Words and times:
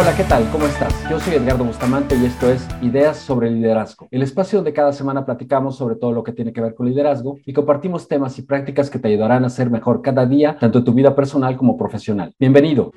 Hola, 0.00 0.16
¿qué 0.16 0.22
tal? 0.22 0.48
¿Cómo 0.52 0.64
estás? 0.64 0.94
Yo 1.10 1.18
soy 1.18 1.34
Edgardo 1.34 1.64
Bustamante 1.64 2.14
y 2.14 2.24
esto 2.24 2.48
es 2.48 2.64
Ideas 2.82 3.16
sobre 3.16 3.50
Liderazgo, 3.50 4.06
el 4.12 4.22
espacio 4.22 4.58
donde 4.60 4.72
cada 4.72 4.92
semana 4.92 5.26
platicamos 5.26 5.76
sobre 5.76 5.96
todo 5.96 6.12
lo 6.12 6.22
que 6.22 6.30
tiene 6.30 6.52
que 6.52 6.60
ver 6.60 6.76
con 6.76 6.86
liderazgo 6.86 7.40
y 7.44 7.52
compartimos 7.52 8.06
temas 8.06 8.38
y 8.38 8.42
prácticas 8.42 8.90
que 8.90 9.00
te 9.00 9.08
ayudarán 9.08 9.44
a 9.44 9.50
ser 9.50 9.70
mejor 9.70 10.00
cada 10.00 10.24
día, 10.24 10.56
tanto 10.60 10.78
en 10.78 10.84
tu 10.84 10.92
vida 10.92 11.16
personal 11.16 11.56
como 11.56 11.76
profesional. 11.76 12.32
Bienvenido. 12.38 12.92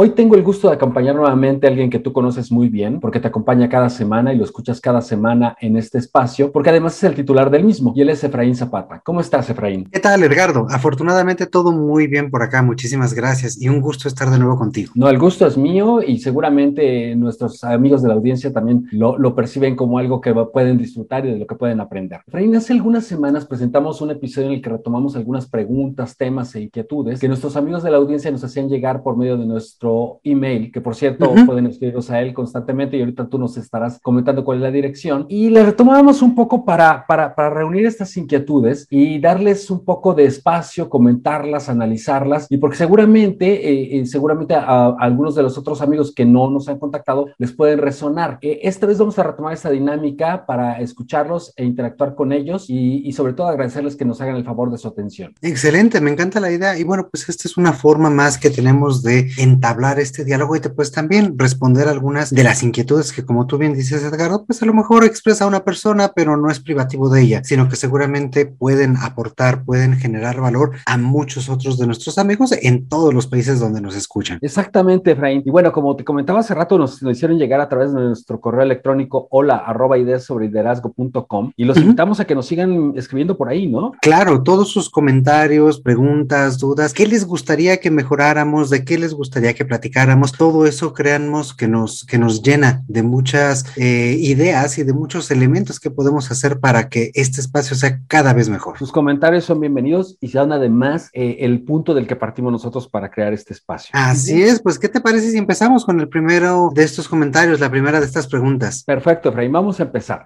Hoy 0.00 0.10
tengo 0.10 0.36
el 0.36 0.44
gusto 0.44 0.68
de 0.68 0.74
acompañar 0.74 1.16
nuevamente 1.16 1.66
a 1.66 1.70
alguien 1.70 1.90
que 1.90 1.98
tú 1.98 2.12
conoces 2.12 2.52
muy 2.52 2.68
bien, 2.68 3.00
porque 3.00 3.18
te 3.18 3.26
acompaña 3.26 3.68
cada 3.68 3.90
semana 3.90 4.32
y 4.32 4.38
lo 4.38 4.44
escuchas 4.44 4.80
cada 4.80 5.00
semana 5.00 5.56
en 5.60 5.76
este 5.76 5.98
espacio, 5.98 6.52
porque 6.52 6.70
además 6.70 6.96
es 6.96 7.02
el 7.02 7.16
titular 7.16 7.50
del 7.50 7.64
mismo, 7.64 7.92
y 7.96 8.02
él 8.02 8.10
es 8.10 8.22
Efraín 8.22 8.54
Zapata. 8.54 9.02
¿Cómo 9.04 9.20
estás, 9.20 9.50
Efraín? 9.50 9.88
¿Qué 9.90 9.98
tal, 9.98 10.22
Edgardo? 10.22 10.68
Afortunadamente 10.70 11.46
todo 11.46 11.72
muy 11.72 12.06
bien 12.06 12.30
por 12.30 12.44
acá, 12.44 12.62
muchísimas 12.62 13.12
gracias 13.12 13.60
y 13.60 13.68
un 13.68 13.80
gusto 13.80 14.06
estar 14.06 14.30
de 14.30 14.38
nuevo 14.38 14.56
contigo. 14.56 14.92
No, 14.94 15.08
el 15.08 15.18
gusto 15.18 15.48
es 15.48 15.58
mío 15.58 16.00
y 16.00 16.18
seguramente 16.18 17.16
nuestros 17.16 17.64
amigos 17.64 18.00
de 18.00 18.06
la 18.06 18.14
audiencia 18.14 18.52
también 18.52 18.86
lo, 18.92 19.18
lo 19.18 19.34
perciben 19.34 19.74
como 19.74 19.98
algo 19.98 20.20
que 20.20 20.32
pueden 20.32 20.78
disfrutar 20.78 21.26
y 21.26 21.32
de 21.32 21.38
lo 21.40 21.46
que 21.48 21.56
pueden 21.56 21.80
aprender. 21.80 22.20
Efraín, 22.24 22.54
hace 22.54 22.72
algunas 22.72 23.04
semanas 23.04 23.46
presentamos 23.46 24.00
un 24.00 24.12
episodio 24.12 24.46
en 24.46 24.54
el 24.54 24.62
que 24.62 24.70
retomamos 24.70 25.16
algunas 25.16 25.48
preguntas, 25.48 26.16
temas 26.16 26.54
e 26.54 26.60
inquietudes 26.60 27.18
que 27.18 27.26
nuestros 27.26 27.56
amigos 27.56 27.82
de 27.82 27.90
la 27.90 27.96
audiencia 27.96 28.30
nos 28.30 28.44
hacían 28.44 28.68
llegar 28.68 29.02
por 29.02 29.16
medio 29.16 29.36
de 29.36 29.44
nuestro 29.44 29.87
email, 30.24 30.70
que 30.72 30.80
por 30.80 30.94
cierto 30.94 31.34
pueden 31.46 31.66
escribirnos 31.66 32.10
a 32.10 32.20
él 32.20 32.34
constantemente 32.34 32.96
y 32.96 33.00
ahorita 33.00 33.28
tú 33.28 33.38
nos 33.38 33.56
estarás 33.56 33.98
comentando 34.00 34.44
cuál 34.44 34.58
es 34.58 34.62
la 34.62 34.70
dirección. 34.70 35.26
Y 35.28 35.50
le 35.50 35.64
retomábamos 35.64 36.22
un 36.22 36.34
poco 36.34 36.64
para, 36.64 37.06
para, 37.06 37.34
para 37.34 37.50
reunir 37.50 37.86
estas 37.86 38.16
inquietudes 38.16 38.86
y 38.90 39.18
darles 39.20 39.70
un 39.70 39.84
poco 39.84 40.14
de 40.14 40.26
espacio, 40.26 40.88
comentarlas, 40.88 41.68
analizarlas 41.68 42.46
y 42.50 42.58
porque 42.58 42.76
seguramente, 42.76 43.46
eh, 43.46 44.00
eh, 44.00 44.06
seguramente 44.06 44.54
a, 44.54 44.88
algunos 44.98 45.34
de 45.34 45.42
los 45.42 45.58
otros 45.58 45.80
amigos 45.82 46.12
que 46.14 46.24
no 46.24 46.50
nos 46.50 46.68
han 46.68 46.78
contactado 46.78 47.26
les 47.38 47.52
pueden 47.52 47.78
resonar. 47.78 48.38
Eh, 48.42 48.60
esta 48.62 48.86
vez 48.86 48.98
vamos 48.98 49.18
a 49.18 49.22
retomar 49.22 49.52
esta 49.52 49.70
dinámica 49.70 50.46
para 50.46 50.80
escucharlos 50.80 51.52
e 51.56 51.64
interactuar 51.64 52.14
con 52.14 52.32
ellos 52.32 52.68
y, 52.68 53.06
y 53.06 53.12
sobre 53.12 53.32
todo 53.32 53.48
agradecerles 53.48 53.96
que 53.96 54.04
nos 54.04 54.20
hagan 54.20 54.36
el 54.36 54.44
favor 54.44 54.70
de 54.70 54.78
su 54.78 54.88
atención. 54.88 55.34
Excelente, 55.42 56.00
me 56.00 56.10
encanta 56.10 56.40
la 56.40 56.50
idea 56.50 56.78
y 56.78 56.84
bueno, 56.84 57.08
pues 57.10 57.28
esta 57.28 57.48
es 57.48 57.56
una 57.56 57.72
forma 57.72 58.10
más 58.10 58.38
que 58.38 58.50
tenemos 58.50 59.02
de 59.02 59.30
entablar 59.38 59.77
hablar 59.78 60.00
este 60.00 60.24
diálogo 60.24 60.56
y 60.56 60.60
te 60.60 60.70
puedes 60.70 60.90
también 60.90 61.38
responder 61.38 61.86
algunas 61.86 62.30
de 62.30 62.42
las 62.42 62.64
inquietudes 62.64 63.12
que, 63.12 63.24
como 63.24 63.46
tú 63.46 63.58
bien 63.58 63.74
dices, 63.74 64.02
Edgardo, 64.02 64.44
pues 64.44 64.60
a 64.60 64.66
lo 64.66 64.74
mejor 64.74 65.04
expresa 65.04 65.46
una 65.46 65.64
persona, 65.64 66.10
pero 66.16 66.36
no 66.36 66.50
es 66.50 66.58
privativo 66.58 67.08
de 67.08 67.22
ella, 67.22 67.44
sino 67.44 67.68
que 67.68 67.76
seguramente 67.76 68.44
pueden 68.44 68.96
aportar, 68.96 69.64
pueden 69.64 69.94
generar 69.94 70.40
valor 70.40 70.72
a 70.84 70.98
muchos 70.98 71.48
otros 71.48 71.78
de 71.78 71.86
nuestros 71.86 72.18
amigos 72.18 72.52
en 72.60 72.88
todos 72.88 73.14
los 73.14 73.28
países 73.28 73.60
donde 73.60 73.80
nos 73.80 73.94
escuchan. 73.94 74.40
Exactamente, 74.42 75.12
Efraín. 75.12 75.44
Y 75.46 75.50
bueno, 75.50 75.70
como 75.70 75.94
te 75.94 76.04
comentaba 76.04 76.40
hace 76.40 76.54
rato, 76.54 76.76
nos 76.76 77.00
lo 77.00 77.12
hicieron 77.12 77.38
llegar 77.38 77.60
a 77.60 77.68
través 77.68 77.94
de 77.94 78.00
nuestro 78.00 78.40
correo 78.40 78.62
electrónico 78.62 79.28
hola 79.30 79.58
arroba 79.58 79.96
ideas 79.96 80.24
sobre 80.24 80.48
liderazgo.com 80.48 81.52
y 81.56 81.64
los 81.64 81.76
invitamos 81.76 82.18
a 82.18 82.24
que 82.24 82.34
nos 82.34 82.46
sigan 82.46 82.94
escribiendo 82.96 83.36
por 83.36 83.48
ahí, 83.48 83.68
¿no? 83.68 83.92
Claro, 84.02 84.42
todos 84.42 84.70
sus 84.72 84.90
comentarios, 84.90 85.80
preguntas, 85.80 86.58
dudas, 86.58 86.92
¿qué 86.92 87.06
les 87.06 87.24
gustaría 87.24 87.76
que 87.76 87.92
mejoráramos? 87.92 88.70
¿De 88.70 88.84
qué 88.84 88.98
les 88.98 89.14
gustaría 89.14 89.54
que 89.58 89.64
platicáramos, 89.64 90.32
todo 90.32 90.66
eso 90.66 90.94
créannos 90.94 91.52
que 91.52 91.66
nos, 91.66 92.06
que 92.06 92.16
nos 92.16 92.42
llena 92.42 92.84
de 92.86 93.02
muchas 93.02 93.66
eh, 93.76 94.16
ideas 94.20 94.78
y 94.78 94.84
de 94.84 94.92
muchos 94.92 95.32
elementos 95.32 95.80
que 95.80 95.90
podemos 95.90 96.30
hacer 96.30 96.60
para 96.60 96.88
que 96.88 97.10
este 97.14 97.40
espacio 97.40 97.76
sea 97.76 98.00
cada 98.06 98.32
vez 98.32 98.48
mejor. 98.48 98.78
Sus 98.78 98.92
comentarios 98.92 99.44
son 99.44 99.58
bienvenidos 99.58 100.16
y 100.20 100.28
sean 100.28 100.52
además 100.52 101.10
eh, 101.12 101.38
el 101.40 101.64
punto 101.64 101.92
del 101.92 102.06
que 102.06 102.14
partimos 102.14 102.52
nosotros 102.52 102.86
para 102.86 103.10
crear 103.10 103.32
este 103.32 103.52
espacio. 103.52 103.90
Así 103.92 104.40
es, 104.40 104.62
pues 104.62 104.78
¿qué 104.78 104.88
te 104.88 105.00
parece 105.00 105.32
si 105.32 105.38
empezamos 105.38 105.84
con 105.84 105.98
el 105.98 106.08
primero 106.08 106.70
de 106.72 106.84
estos 106.84 107.08
comentarios, 107.08 107.58
la 107.58 107.70
primera 107.70 107.98
de 107.98 108.06
estas 108.06 108.28
preguntas? 108.28 108.84
Perfecto, 108.84 109.30
Efraín, 109.30 109.50
vamos 109.50 109.80
a 109.80 109.82
empezar. 109.82 110.24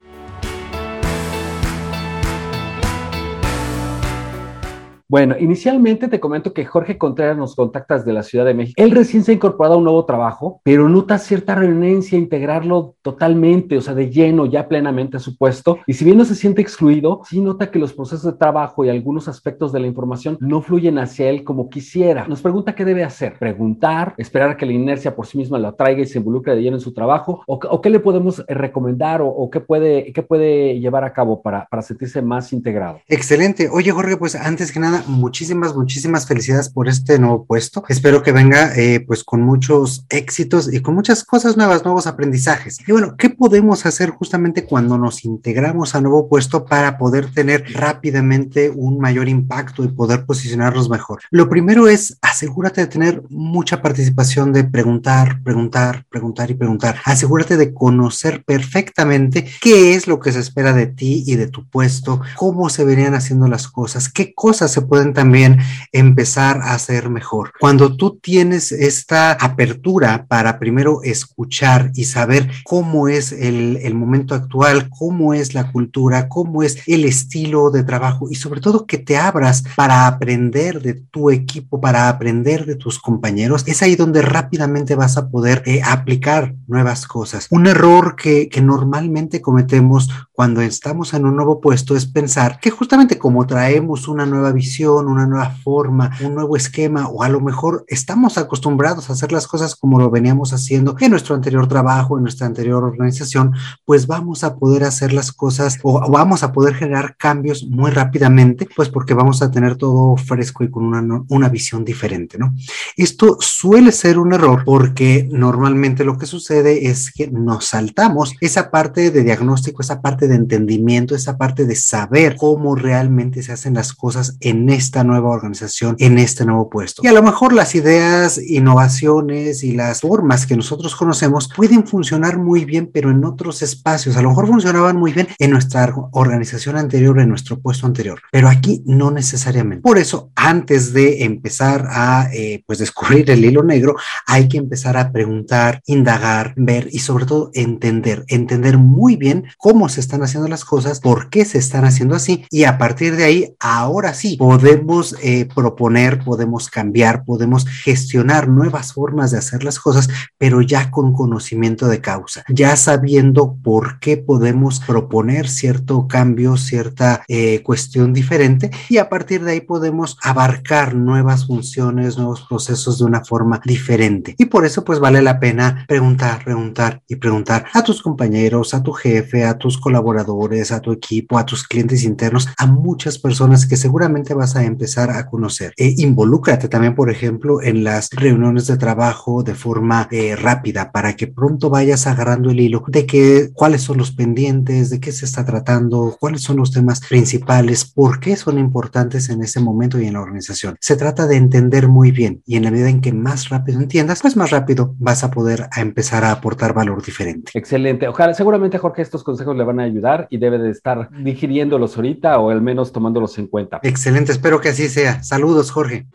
Bueno, 5.12 5.36
inicialmente 5.38 6.08
te 6.08 6.20
comento 6.20 6.54
que 6.54 6.64
Jorge 6.64 6.96
Contreras 6.96 7.36
nos 7.36 7.54
contacta 7.54 7.98
desde 7.98 8.14
la 8.14 8.22
Ciudad 8.22 8.46
de 8.46 8.54
México. 8.54 8.82
Él 8.82 8.92
recién 8.92 9.22
se 9.22 9.30
ha 9.30 9.34
incorporado 9.34 9.74
a 9.74 9.76
un 9.76 9.84
nuevo 9.84 10.06
trabajo, 10.06 10.62
pero 10.64 10.88
nota 10.88 11.18
cierta 11.18 11.54
renuencia 11.54 12.16
a 12.16 12.22
integrarlo 12.22 12.94
totalmente, 13.02 13.76
o 13.76 13.82
sea, 13.82 13.92
de 13.92 14.08
lleno, 14.08 14.46
ya 14.46 14.68
plenamente 14.68 15.18
a 15.18 15.20
su 15.20 15.36
puesto. 15.36 15.80
Y 15.86 15.92
si 15.92 16.06
bien 16.06 16.16
no 16.16 16.24
se 16.24 16.34
siente 16.34 16.62
excluido, 16.62 17.20
sí 17.28 17.42
nota 17.42 17.70
que 17.70 17.78
los 17.78 17.92
procesos 17.92 18.24
de 18.24 18.38
trabajo 18.38 18.86
y 18.86 18.88
algunos 18.88 19.28
aspectos 19.28 19.70
de 19.70 19.80
la 19.80 19.86
información 19.86 20.38
no 20.40 20.62
fluyen 20.62 20.98
hacia 20.98 21.28
él 21.28 21.44
como 21.44 21.68
quisiera. 21.68 22.26
Nos 22.26 22.40
pregunta 22.40 22.74
qué 22.74 22.86
debe 22.86 23.04
hacer. 23.04 23.38
Preguntar, 23.38 24.14
esperar 24.16 24.48
a 24.48 24.56
que 24.56 24.64
la 24.64 24.72
inercia 24.72 25.14
por 25.14 25.26
sí 25.26 25.36
misma 25.36 25.58
lo 25.58 25.68
atraiga 25.68 26.00
y 26.00 26.06
se 26.06 26.20
involucre 26.20 26.54
de 26.54 26.62
lleno 26.62 26.78
en 26.78 26.80
su 26.80 26.94
trabajo, 26.94 27.42
o, 27.46 27.82
qué 27.82 27.90
le 27.90 28.00
podemos 28.00 28.38
eh, 28.38 28.54
recomendar 28.54 29.20
o, 29.22 29.50
qué, 29.50 29.60
puede, 29.60 30.10
qué 30.14 30.22
puede 30.22 30.80
llevar 30.80 31.04
a 31.04 31.12
cabo 31.12 31.42
para, 31.42 31.66
para 31.66 31.82
sentirse 31.82 32.22
más 32.22 32.50
integrado. 32.54 33.02
Excelente. 33.08 33.68
Oye, 33.70 33.90
Jorge, 33.92 34.16
pues 34.16 34.36
antes 34.36 34.72
que 34.72 34.80
nada, 34.80 35.01
muchísimas, 35.06 35.74
muchísimas 35.74 36.26
felicidades 36.26 36.68
por 36.68 36.88
este 36.88 37.18
nuevo 37.18 37.44
puesto. 37.44 37.84
Espero 37.88 38.22
que 38.22 38.32
venga 38.32 38.74
eh, 38.76 39.00
pues 39.00 39.24
con 39.24 39.42
muchos 39.42 40.04
éxitos 40.08 40.72
y 40.72 40.80
con 40.80 40.94
muchas 40.94 41.24
cosas 41.24 41.56
nuevas, 41.56 41.84
nuevos 41.84 42.06
aprendizajes. 42.06 42.78
Y 42.86 42.92
bueno, 42.92 43.16
¿qué 43.16 43.30
podemos 43.30 43.86
hacer 43.86 44.10
justamente 44.10 44.64
cuando 44.64 44.98
nos 44.98 45.24
integramos 45.24 45.94
a 45.94 46.00
nuevo 46.00 46.28
puesto 46.28 46.64
para 46.64 46.98
poder 46.98 47.32
tener 47.32 47.64
rápidamente 47.72 48.70
un 48.70 48.98
mayor 48.98 49.28
impacto 49.28 49.84
y 49.84 49.88
poder 49.88 50.26
posicionarnos 50.26 50.88
mejor? 50.88 51.20
Lo 51.30 51.48
primero 51.48 51.88
es 51.88 52.18
asegúrate 52.22 52.82
de 52.82 52.86
tener 52.86 53.22
mucha 53.28 53.82
participación 53.82 54.52
de 54.52 54.64
preguntar, 54.64 55.42
preguntar, 55.42 56.04
preguntar 56.08 56.50
y 56.50 56.54
preguntar. 56.54 56.96
Asegúrate 57.04 57.56
de 57.56 57.74
conocer 57.74 58.44
perfectamente 58.44 59.46
qué 59.60 59.94
es 59.94 60.06
lo 60.06 60.20
que 60.20 60.32
se 60.32 60.40
espera 60.40 60.72
de 60.72 60.86
ti 60.86 61.24
y 61.26 61.36
de 61.36 61.48
tu 61.48 61.68
puesto, 61.68 62.20
cómo 62.36 62.68
se 62.68 62.84
verían 62.84 63.14
haciendo 63.14 63.48
las 63.48 63.68
cosas, 63.68 64.08
qué 64.08 64.34
cosas 64.34 64.72
se 64.72 64.82
pueden 64.92 65.14
también 65.14 65.58
empezar 65.90 66.60
a 66.60 66.74
hacer 66.74 67.08
mejor. 67.08 67.54
Cuando 67.58 67.96
tú 67.96 68.18
tienes 68.20 68.72
esta 68.72 69.32
apertura 69.32 70.26
para 70.28 70.58
primero 70.58 71.00
escuchar 71.02 71.90
y 71.94 72.04
saber 72.04 72.50
cómo 72.62 73.08
es 73.08 73.32
el, 73.32 73.78
el 73.80 73.94
momento 73.94 74.34
actual, 74.34 74.90
cómo 74.90 75.32
es 75.32 75.54
la 75.54 75.72
cultura, 75.72 76.28
cómo 76.28 76.62
es 76.62 76.86
el 76.86 77.06
estilo 77.06 77.70
de 77.70 77.84
trabajo 77.84 78.28
y 78.30 78.34
sobre 78.34 78.60
todo 78.60 78.84
que 78.84 78.98
te 78.98 79.16
abras 79.16 79.64
para 79.76 80.06
aprender 80.06 80.82
de 80.82 80.92
tu 80.92 81.30
equipo, 81.30 81.80
para 81.80 82.10
aprender 82.10 82.66
de 82.66 82.76
tus 82.76 82.98
compañeros, 82.98 83.64
es 83.66 83.82
ahí 83.82 83.96
donde 83.96 84.20
rápidamente 84.20 84.94
vas 84.94 85.16
a 85.16 85.30
poder 85.30 85.62
eh, 85.64 85.80
aplicar 85.82 86.54
nuevas 86.66 87.06
cosas. 87.06 87.46
Un 87.48 87.66
error 87.66 88.14
que, 88.14 88.50
que 88.50 88.60
normalmente 88.60 89.40
cometemos 89.40 90.10
cuando 90.32 90.60
estamos 90.60 91.14
en 91.14 91.24
un 91.24 91.36
nuevo 91.36 91.62
puesto 91.62 91.96
es 91.96 92.04
pensar 92.04 92.60
que 92.60 92.70
justamente 92.70 93.18
como 93.18 93.46
traemos 93.46 94.08
una 94.08 94.26
nueva 94.26 94.52
visión, 94.52 94.81
una 94.90 95.26
nueva 95.26 95.50
forma, 95.50 96.10
un 96.22 96.34
nuevo 96.34 96.56
esquema, 96.56 97.08
o 97.08 97.22
a 97.22 97.28
lo 97.28 97.40
mejor 97.40 97.84
estamos 97.88 98.38
acostumbrados 98.38 99.08
a 99.08 99.12
hacer 99.12 99.32
las 99.32 99.46
cosas 99.46 99.76
como 99.76 99.98
lo 99.98 100.10
veníamos 100.10 100.52
haciendo 100.52 100.96
en 101.00 101.10
nuestro 101.10 101.34
anterior 101.34 101.68
trabajo, 101.68 102.16
en 102.16 102.24
nuestra 102.24 102.46
anterior 102.46 102.84
organización, 102.84 103.52
pues 103.84 104.06
vamos 104.06 104.44
a 104.44 104.56
poder 104.56 104.84
hacer 104.84 105.12
las 105.12 105.32
cosas 105.32 105.78
o 105.82 106.10
vamos 106.10 106.42
a 106.42 106.52
poder 106.52 106.74
generar 106.74 107.16
cambios 107.16 107.66
muy 107.66 107.90
rápidamente, 107.90 108.68
pues 108.74 108.88
porque 108.88 109.14
vamos 109.14 109.42
a 109.42 109.50
tener 109.50 109.76
todo 109.76 110.16
fresco 110.16 110.64
y 110.64 110.70
con 110.70 110.84
una, 110.84 111.24
una 111.28 111.48
visión 111.48 111.84
diferente, 111.84 112.38
¿no? 112.38 112.54
Esto 112.96 113.36
suele 113.40 113.92
ser 113.92 114.18
un 114.18 114.32
error 114.32 114.62
porque 114.64 115.28
normalmente 115.30 116.04
lo 116.04 116.18
que 116.18 116.26
sucede 116.26 116.88
es 116.88 117.12
que 117.12 117.28
nos 117.28 117.66
saltamos 117.66 118.34
esa 118.40 118.70
parte 118.70 119.10
de 119.10 119.22
diagnóstico, 119.22 119.82
esa 119.82 120.00
parte 120.00 120.28
de 120.28 120.34
entendimiento, 120.34 121.14
esa 121.14 121.36
parte 121.36 121.64
de 121.66 121.76
saber 121.76 122.36
cómo 122.36 122.74
realmente 122.74 123.42
se 123.42 123.52
hacen 123.52 123.74
las 123.74 123.92
cosas 123.92 124.36
en 124.40 124.68
esta 124.72 125.04
nueva 125.04 125.30
organización, 125.30 125.96
en 125.98 126.18
este 126.18 126.44
nuevo 126.44 126.68
puesto. 126.68 127.02
Y 127.04 127.08
a 127.08 127.12
lo 127.12 127.22
mejor 127.22 127.52
las 127.52 127.74
ideas, 127.74 128.38
innovaciones 128.38 129.62
y 129.62 129.72
las 129.72 130.00
formas 130.00 130.46
que 130.46 130.56
nosotros 130.56 130.96
conocemos 130.96 131.48
pueden 131.54 131.86
funcionar 131.86 132.38
muy 132.38 132.64
bien, 132.64 132.90
pero 132.92 133.10
en 133.10 133.24
otros 133.24 133.62
espacios. 133.62 134.16
A 134.16 134.22
lo 134.22 134.30
mejor 134.30 134.46
funcionaban 134.46 134.96
muy 134.96 135.12
bien 135.12 135.28
en 135.38 135.50
nuestra 135.50 135.92
organización 136.12 136.76
anterior, 136.76 137.18
en 137.20 137.28
nuestro 137.28 137.60
puesto 137.60 137.86
anterior, 137.86 138.20
pero 138.30 138.48
aquí 138.48 138.82
no 138.86 139.10
necesariamente. 139.10 139.82
Por 139.82 139.98
eso, 139.98 140.30
antes 140.34 140.92
de 140.92 141.24
empezar 141.24 141.86
a 141.88 142.28
eh, 142.32 142.62
pues 142.66 142.78
descubrir 142.78 143.30
el 143.30 143.44
hilo 143.44 143.62
negro, 143.62 143.96
hay 144.26 144.48
que 144.48 144.58
empezar 144.58 144.96
a 144.96 145.12
preguntar, 145.12 145.82
indagar, 145.86 146.54
ver 146.56 146.88
y 146.90 147.00
sobre 147.00 147.26
todo 147.26 147.50
entender, 147.54 148.24
entender 148.28 148.78
muy 148.78 149.16
bien 149.16 149.44
cómo 149.58 149.88
se 149.88 150.00
están 150.00 150.22
haciendo 150.22 150.48
las 150.48 150.64
cosas, 150.64 151.00
por 151.00 151.30
qué 151.30 151.44
se 151.44 151.58
están 151.58 151.84
haciendo 151.84 152.16
así 152.16 152.44
y 152.50 152.64
a 152.64 152.78
partir 152.78 153.16
de 153.16 153.24
ahí, 153.24 153.54
ahora 153.60 154.14
sí, 154.14 154.36
podemos 154.52 155.16
eh, 155.22 155.48
proponer, 155.54 156.22
podemos 156.22 156.68
cambiar, 156.68 157.24
podemos 157.24 157.66
gestionar 157.66 158.48
nuevas 158.48 158.92
formas 158.92 159.30
de 159.30 159.38
hacer 159.38 159.64
las 159.64 159.78
cosas, 159.78 160.10
pero 160.36 160.60
ya 160.60 160.90
con 160.90 161.14
conocimiento 161.14 161.88
de 161.88 162.02
causa, 162.02 162.44
ya 162.50 162.76
sabiendo 162.76 163.56
por 163.62 163.98
qué 163.98 164.18
podemos 164.18 164.80
proponer 164.80 165.48
cierto 165.48 166.06
cambio, 166.06 166.58
cierta 166.58 167.24
eh, 167.28 167.62
cuestión 167.62 168.12
diferente 168.12 168.70
y 168.90 168.98
a 168.98 169.08
partir 169.08 169.42
de 169.42 169.52
ahí 169.52 169.60
podemos 169.62 170.18
abarcar 170.22 170.94
nuevas 170.94 171.46
funciones, 171.46 172.18
nuevos 172.18 172.44
procesos 172.46 172.98
de 172.98 173.06
una 173.06 173.24
forma 173.24 173.58
diferente. 173.64 174.34
Y 174.36 174.44
por 174.44 174.66
eso 174.66 174.84
pues 174.84 174.98
vale 174.98 175.22
la 175.22 175.40
pena 175.40 175.86
preguntar, 175.88 176.44
preguntar 176.44 177.00
y 177.08 177.16
preguntar 177.16 177.64
a 177.72 177.82
tus 177.82 178.02
compañeros, 178.02 178.74
a 178.74 178.82
tu 178.82 178.92
jefe, 178.92 179.46
a 179.46 179.56
tus 179.56 179.78
colaboradores, 179.78 180.72
a 180.72 180.80
tu 180.80 180.92
equipo, 180.92 181.38
a 181.38 181.46
tus 181.46 181.66
clientes 181.66 182.04
internos, 182.04 182.48
a 182.58 182.66
muchas 182.66 183.18
personas 183.18 183.64
que 183.64 183.78
seguramente 183.78 184.34
vas 184.42 184.56
a 184.56 184.64
empezar 184.64 185.10
a 185.10 185.26
conocer. 185.26 185.72
E 185.76 185.94
involúcrate 185.98 186.68
también, 186.68 186.96
por 186.96 187.10
ejemplo, 187.10 187.62
en 187.62 187.84
las 187.84 188.10
reuniones 188.10 188.66
de 188.66 188.76
trabajo 188.76 189.44
de 189.44 189.54
forma 189.54 190.08
eh, 190.10 190.34
rápida 190.34 190.90
para 190.90 191.14
que 191.14 191.28
pronto 191.28 191.70
vayas 191.70 192.08
agarrando 192.08 192.50
el 192.50 192.58
hilo 192.58 192.82
de 192.88 193.06
que 193.06 193.50
cuáles 193.54 193.82
son 193.82 193.98
los 193.98 194.10
pendientes, 194.10 194.90
de 194.90 194.98
qué 194.98 195.12
se 195.12 195.26
está 195.26 195.44
tratando, 195.44 196.16
cuáles 196.18 196.42
son 196.42 196.56
los 196.56 196.72
temas 196.72 197.00
principales, 197.08 197.84
por 197.84 198.18
qué 198.18 198.34
son 198.34 198.58
importantes 198.58 199.28
en 199.30 199.42
ese 199.42 199.60
momento 199.60 200.00
y 200.00 200.06
en 200.06 200.14
la 200.14 200.20
organización. 200.20 200.76
Se 200.80 200.96
trata 200.96 201.28
de 201.28 201.36
entender 201.36 201.86
muy 201.86 202.10
bien 202.10 202.42
y 202.44 202.56
en 202.56 202.64
la 202.64 202.72
medida 202.72 202.88
en 202.88 203.00
que 203.00 203.12
más 203.12 203.48
rápido 203.48 203.80
entiendas, 203.80 204.22
pues 204.22 204.36
más 204.36 204.50
rápido 204.50 204.96
vas 204.98 205.22
a 205.22 205.30
poder 205.30 205.68
a 205.70 205.80
empezar 205.80 206.24
a 206.24 206.32
aportar 206.32 206.74
valor 206.74 207.04
diferente. 207.04 207.52
Excelente. 207.54 208.08
Ojalá, 208.08 208.34
seguramente 208.34 208.78
Jorge 208.78 209.02
estos 209.02 209.22
consejos 209.22 209.56
le 209.56 209.62
van 209.62 209.78
a 209.78 209.84
ayudar 209.84 210.26
y 210.30 210.38
debe 210.38 210.58
de 210.58 210.70
estar 210.70 211.10
digiriéndolos 211.22 211.96
ahorita 211.96 212.40
o 212.40 212.50
al 212.50 212.60
menos 212.60 212.90
tomándolos 212.90 213.38
en 213.38 213.46
cuenta. 213.46 213.78
Excelente, 213.82 214.31
espero 214.32 214.60
que 214.60 214.70
así 214.70 214.88
sea. 214.88 215.22
Saludos, 215.22 215.70
Jorge. 215.70 216.06